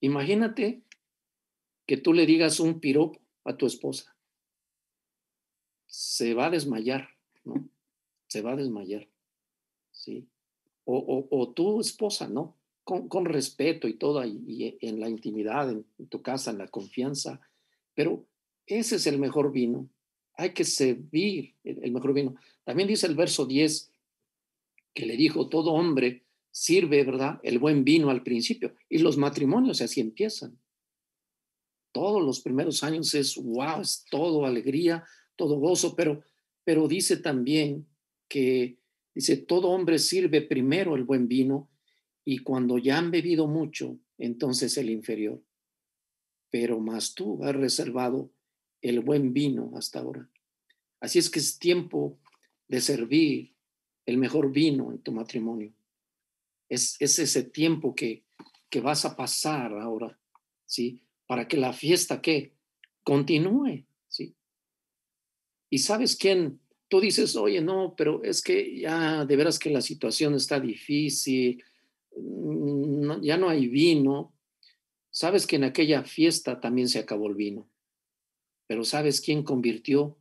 [0.00, 0.82] Imagínate
[1.86, 4.16] que tú le digas un piropo a tu esposa.
[5.92, 7.10] Se va a desmayar,
[7.44, 7.68] ¿no?
[8.28, 9.06] Se va a desmayar,
[9.90, 10.26] ¿sí?
[10.86, 12.56] O, o, tu esposa, ¿no?
[12.84, 17.40] con, respeto y todo, y, en la intimidad, en, tu casa, en la confianza.
[17.94, 18.24] Pero
[18.66, 19.88] ese es el mejor vino.
[20.34, 22.34] Hay que servir el, mejor vino.
[22.64, 23.90] También dice el verso 10
[24.94, 27.38] que le dijo, todo hombre sirve, ¿verdad?
[27.42, 28.74] El buen vino al principio.
[28.88, 30.58] Y los matrimonios así empiezan.
[31.92, 35.04] Todos los primeros años es, wow, es todo alegría,
[35.42, 36.22] todo gozo, pero,
[36.62, 37.88] pero dice también
[38.28, 38.78] que,
[39.12, 41.68] dice, todo hombre sirve primero el buen vino
[42.24, 45.42] y cuando ya han bebido mucho, entonces el inferior.
[46.48, 48.30] Pero más tú has reservado
[48.82, 50.30] el buen vino hasta ahora.
[51.00, 52.20] Así es que es tiempo
[52.68, 53.52] de servir
[54.06, 55.74] el mejor vino en tu matrimonio.
[56.68, 58.22] Es, es ese tiempo que,
[58.70, 60.16] que vas a pasar ahora,
[60.66, 61.02] ¿sí?
[61.26, 62.54] Para que la fiesta que
[63.02, 63.84] continúe.
[65.72, 69.80] Y sabes quién, tú dices, oye, no, pero es que ya de veras que la
[69.80, 71.64] situación está difícil,
[73.22, 74.34] ya no hay vino.
[75.08, 77.70] Sabes que en aquella fiesta también se acabó el vino.
[78.66, 80.18] Pero ¿sabes quién convirtió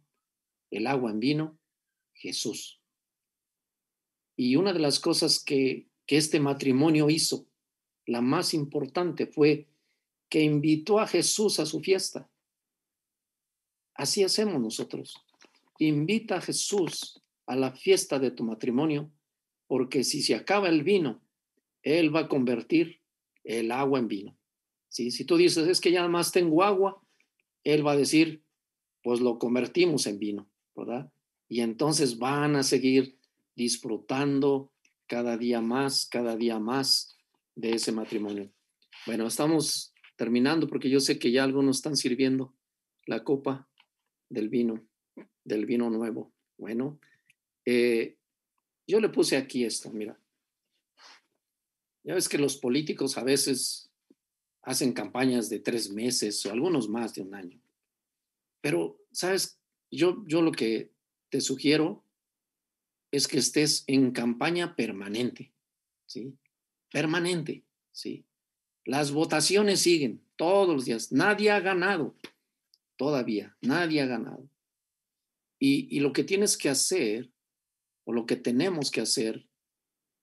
[0.69, 1.59] el agua en vino?
[2.13, 2.79] Jesús.
[4.37, 7.45] Y una de las cosas que, que este matrimonio hizo,
[8.05, 9.67] la más importante, fue
[10.29, 12.29] que invitó a Jesús a su fiesta.
[13.95, 15.21] Así hacemos nosotros.
[15.81, 19.11] Invita a Jesús a la fiesta de tu matrimonio,
[19.65, 21.23] porque si se acaba el vino,
[21.81, 23.01] él va a convertir
[23.43, 24.37] el agua en vino.
[24.89, 25.09] ¿sí?
[25.09, 27.01] Si tú dices, es que ya más tengo agua,
[27.63, 28.43] Él va a decir,
[29.01, 31.11] pues lo convertimos en vino, ¿verdad?
[31.47, 33.17] Y entonces van a seguir
[33.55, 34.71] disfrutando
[35.07, 37.17] cada día más, cada día más
[37.55, 38.53] de ese matrimonio.
[39.07, 42.53] Bueno, estamos terminando porque yo sé que ya algunos están sirviendo
[43.07, 43.67] la copa
[44.29, 44.87] del vino,
[45.43, 46.31] del vino nuevo.
[46.57, 46.99] Bueno,
[47.65, 48.17] eh,
[48.87, 50.19] yo le puse aquí esto, mira.
[52.03, 53.91] Ya ves que los políticos a veces
[54.63, 57.61] hacen campañas de tres meses o algunos más de un año.
[58.61, 59.59] Pero, ¿sabes?
[59.91, 60.91] Yo, yo lo que
[61.29, 62.03] te sugiero
[63.11, 65.51] es que estés en campaña permanente,
[66.05, 66.37] ¿sí?
[66.91, 68.25] Permanente, ¿sí?
[68.85, 71.11] Las votaciones siguen todos los días.
[71.11, 72.15] Nadie ha ganado
[72.95, 74.50] todavía, nadie ha ganado.
[75.63, 77.31] Y, lo que tienes que hacer,
[78.03, 79.47] o lo que tenemos que hacer,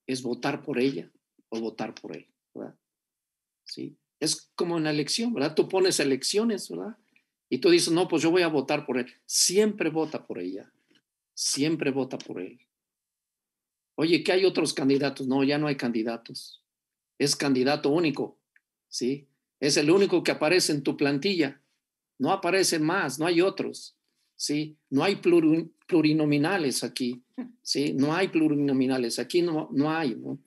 [0.05, 1.09] es votar por ella,
[1.47, 2.75] o votar por él, ¿verdad?
[3.63, 3.97] Sí.
[4.19, 5.55] Es como una elección, ¿verdad?
[5.55, 6.97] Tú pones elecciones, ¿verdad?
[7.49, 9.07] Y tú dices, no, pues yo voy a votar por él.
[9.25, 10.73] Siempre vota por ella.
[11.33, 12.59] Siempre vota por él.
[13.95, 15.25] Oye, ¿qué hay otros candidatos?
[15.25, 16.65] No, ya no hay candidatos.
[17.17, 18.37] Es candidato único,
[18.89, 19.29] ¿sí?
[19.61, 21.61] Es el único que aparece en tu plantilla.
[22.17, 23.98] No aparecen más, no hay otros,
[24.39, 24.77] ¿sí?
[24.89, 27.21] No hay plurinominales aquí,
[27.61, 27.93] ¿sí?
[27.93, 30.39] No hay plurinominales, aquí no, no hay, ¿no?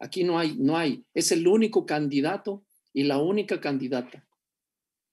[0.00, 1.04] Aquí no hay, no hay.
[1.14, 4.28] Es el único candidato y la única candidata.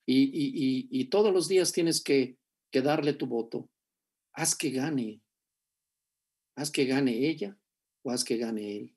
[0.05, 2.37] Y, y, y, todos los días tienes que,
[2.71, 3.69] que darle tu voto.
[4.33, 5.21] Haz que gane.
[6.55, 7.57] Haz que gane ella
[8.01, 8.95] o haz que gane él.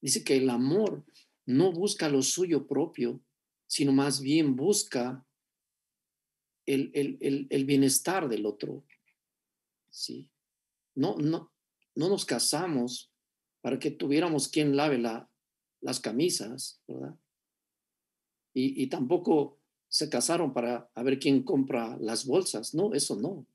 [0.00, 1.04] Dice que el amor
[1.46, 3.20] no busca lo suyo propio,
[3.66, 5.26] sino más bien busca
[6.74, 8.84] el, el, el, bienestar del otro.
[9.90, 10.28] ¿sí?
[10.94, 11.52] No, no,
[11.94, 13.10] no nos casamos
[13.60, 15.28] para que tuviéramos quien lave la,
[15.80, 17.16] las camisas, ¿verdad?
[18.52, 19.58] Y, y, tampoco
[19.88, 22.74] se casaron para a ver quién compra las bolsas.
[22.74, 23.46] No, eso no.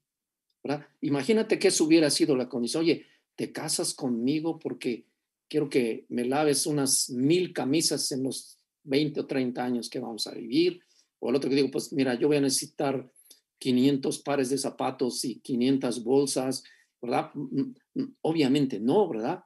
[1.01, 2.83] Imagínate que eso hubiera sido la condición.
[2.83, 3.05] Oye,
[3.35, 5.05] te casas conmigo porque
[5.47, 10.27] quiero que me laves unas mil camisas en los 20 o 30 años que vamos
[10.27, 10.81] a vivir.
[11.25, 13.11] O el otro que digo, pues mira, yo voy a necesitar
[13.57, 16.63] 500 pares de zapatos y 500 bolsas,
[17.01, 17.31] ¿verdad?
[17.33, 19.43] Mm, mm, mm, obviamente no, ¿verdad?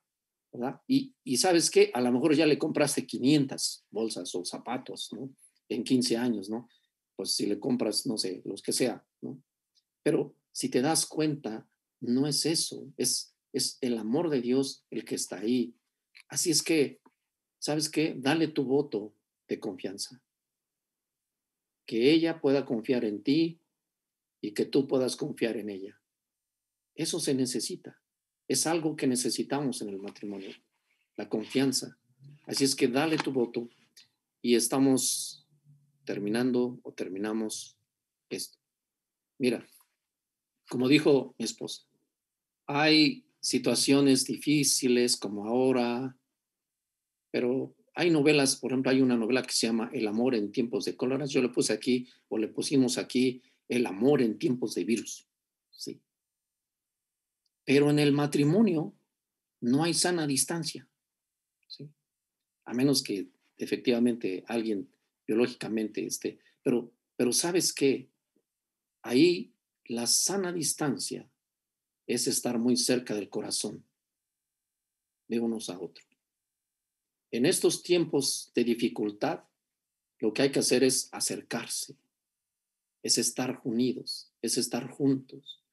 [0.51, 0.81] ¿verdad?
[0.87, 5.33] Y, y sabes qué, a lo mejor ya le compraste 500 bolsas o zapatos, ¿no?
[5.69, 6.67] En 15 años, ¿no?
[7.15, 9.41] Pues si le compras, no sé, los que sea, ¿no?
[10.03, 11.65] Pero si te das cuenta,
[12.01, 15.75] no es eso, es, es el amor de Dios el que está ahí.
[16.27, 16.99] Así es que,
[17.57, 18.15] ¿sabes qué?
[18.17, 19.13] Dale tu voto
[19.47, 20.21] de confianza.
[21.89, 23.59] Que ella pueda confiar en ti
[24.41, 25.99] y que tú puedas confiar en ella.
[26.93, 27.99] Eso se necesita.
[28.47, 30.51] Es algo que necesitamos en el matrimonio,
[31.15, 31.97] la confianza.
[32.45, 33.67] Así es que dale tu voto
[34.39, 35.47] y estamos
[36.05, 37.79] terminando o terminamos
[38.29, 38.59] esto.
[39.39, 39.67] Mira,
[40.69, 41.87] como dijo mi esposa,
[42.67, 46.15] hay situaciones difíciles como ahora,
[47.31, 50.85] pero hay novelas, por ejemplo, hay una novela que se llama El amor en tiempos
[50.85, 51.25] de cólera.
[51.25, 55.27] Yo le puse aquí o le pusimos aquí El amor en tiempos de virus.
[55.71, 56.01] Sí.
[57.65, 58.95] Pero en el matrimonio
[59.61, 60.87] no hay sana distancia.
[61.67, 61.89] ¿sí?
[62.65, 64.89] A menos que efectivamente alguien
[65.27, 66.39] biológicamente esté.
[66.63, 68.09] Pero, pero sabes que
[69.03, 69.53] ahí
[69.85, 71.29] la sana distancia
[72.07, 73.85] es estar muy cerca del corazón
[75.27, 76.08] de unos a otros.
[77.31, 79.43] En estos tiempos de dificultad,
[80.19, 81.95] lo que hay que hacer es acercarse,
[83.03, 85.63] es estar unidos, es estar juntos,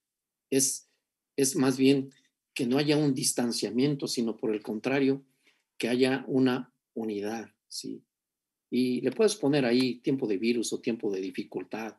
[0.51, 0.89] es,
[1.37, 2.13] es más bien
[2.55, 5.25] que no haya un distanciamiento, sino por el contrario,
[5.79, 8.03] que haya una unidad, ¿sí?
[8.71, 11.97] Y le puedes poner ahí tiempo de virus o tiempo de dificultad,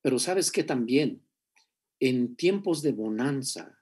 [0.00, 1.22] pero sabes que también
[2.00, 3.78] en tiempos de bonanza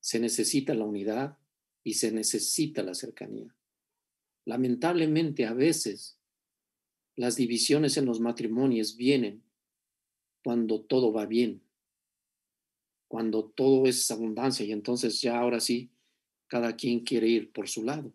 [0.00, 1.38] se necesita la unidad
[1.82, 3.54] y se necesita la cercanía.
[4.44, 6.18] Lamentablemente a veces
[7.16, 9.42] las divisiones en los matrimonios vienen
[10.42, 11.62] cuando todo va bien,
[13.08, 15.90] cuando todo es abundancia y entonces ya ahora sí,
[16.48, 18.12] cada quien quiere ir por su lado.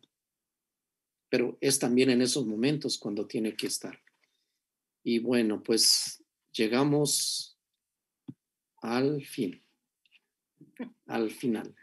[1.29, 3.99] Pero es también en esos momentos cuando tiene que estar.
[5.03, 7.57] Y bueno, pues llegamos
[8.81, 9.63] al fin,
[11.07, 11.75] al final,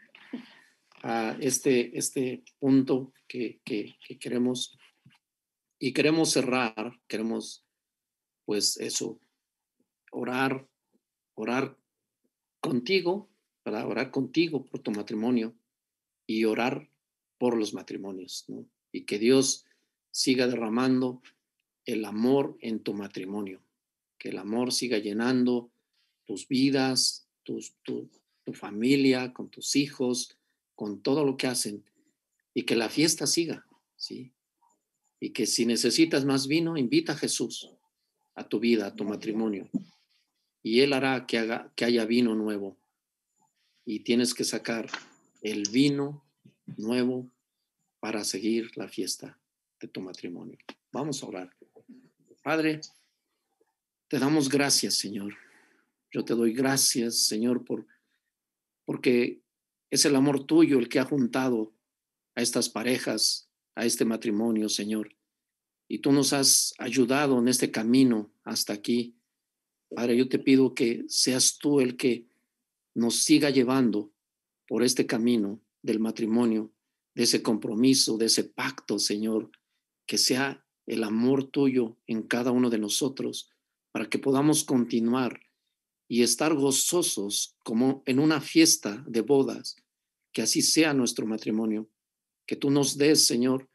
[1.03, 4.77] a este, este punto que, que, queremos
[5.79, 7.65] y queremos cerrar, queremos
[8.45, 9.19] pues eso,
[10.11, 10.67] orar,
[11.35, 11.77] orar
[12.59, 13.29] contigo,
[13.63, 15.53] para orar contigo por tu matrimonio
[16.25, 16.89] y orar
[17.37, 18.45] por los matrimonios.
[18.91, 19.65] Y que Dios
[20.09, 21.21] siga derramando
[21.85, 23.61] el amor en tu matrimonio,
[24.17, 25.69] que el amor siga llenando
[26.25, 28.09] tus vidas, tus, tu,
[28.43, 30.37] tu familia, con tus hijos,
[30.75, 31.83] con todo lo que hacen
[32.57, 34.33] y que la fiesta siga, ¿sí?
[35.19, 37.69] Y que si necesitas más vino, invita a Jesús
[38.33, 39.69] a tu vida, a tu matrimonio.
[40.63, 42.77] Y Él hará que, haga, que haya vino nuevo.
[43.85, 44.89] Y tienes que sacar
[45.41, 46.25] el vino
[46.77, 47.29] nuevo
[47.99, 49.39] para seguir la fiesta
[49.79, 50.57] de tu matrimonio.
[50.91, 51.55] Vamos a orar.
[52.43, 52.81] Padre,
[54.07, 55.35] te damos gracias, Señor
[56.11, 57.85] yo te doy gracias, Señor, por,
[58.85, 59.41] porque
[59.89, 61.73] es el amor tuyo el que ha juntado
[62.37, 65.09] a estas parejas, a este matrimonio, Señor.
[65.87, 69.15] Y tú nos has ayudado en este camino hasta aquí.
[69.89, 72.27] Padre, yo te pido que seas tú el que
[72.93, 74.13] nos siga llevando
[74.67, 76.71] por este camino del matrimonio,
[77.15, 79.49] de ese compromiso, de ese pacto, Señor,
[80.05, 83.49] que sea el amor tuyo en cada uno de nosotros,
[83.91, 85.41] para que podamos continuar
[86.07, 89.75] y estar gozosos como en una fiesta de bodas,
[90.31, 91.89] que así sea nuestro matrimonio,
[92.47, 93.69] que tú nos des, Señor,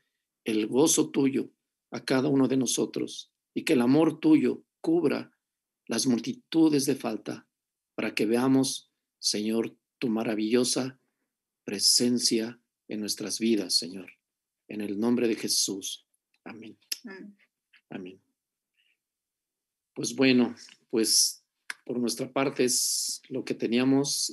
[0.45, 1.53] el gozo tuyo
[1.91, 5.31] a cada uno de nosotros y que el amor tuyo cubra
[5.87, 7.47] las multitudes de falta
[7.95, 10.99] para que veamos, Señor, tu maravillosa
[11.65, 14.11] presencia en nuestras vidas, Señor.
[14.69, 16.07] En el nombre de Jesús.
[16.45, 16.79] Amén.
[17.91, 18.21] Amén.
[19.95, 20.57] Pues bueno,
[20.91, 21.45] pues
[21.85, 24.33] por nuestra parte es lo que teníamos.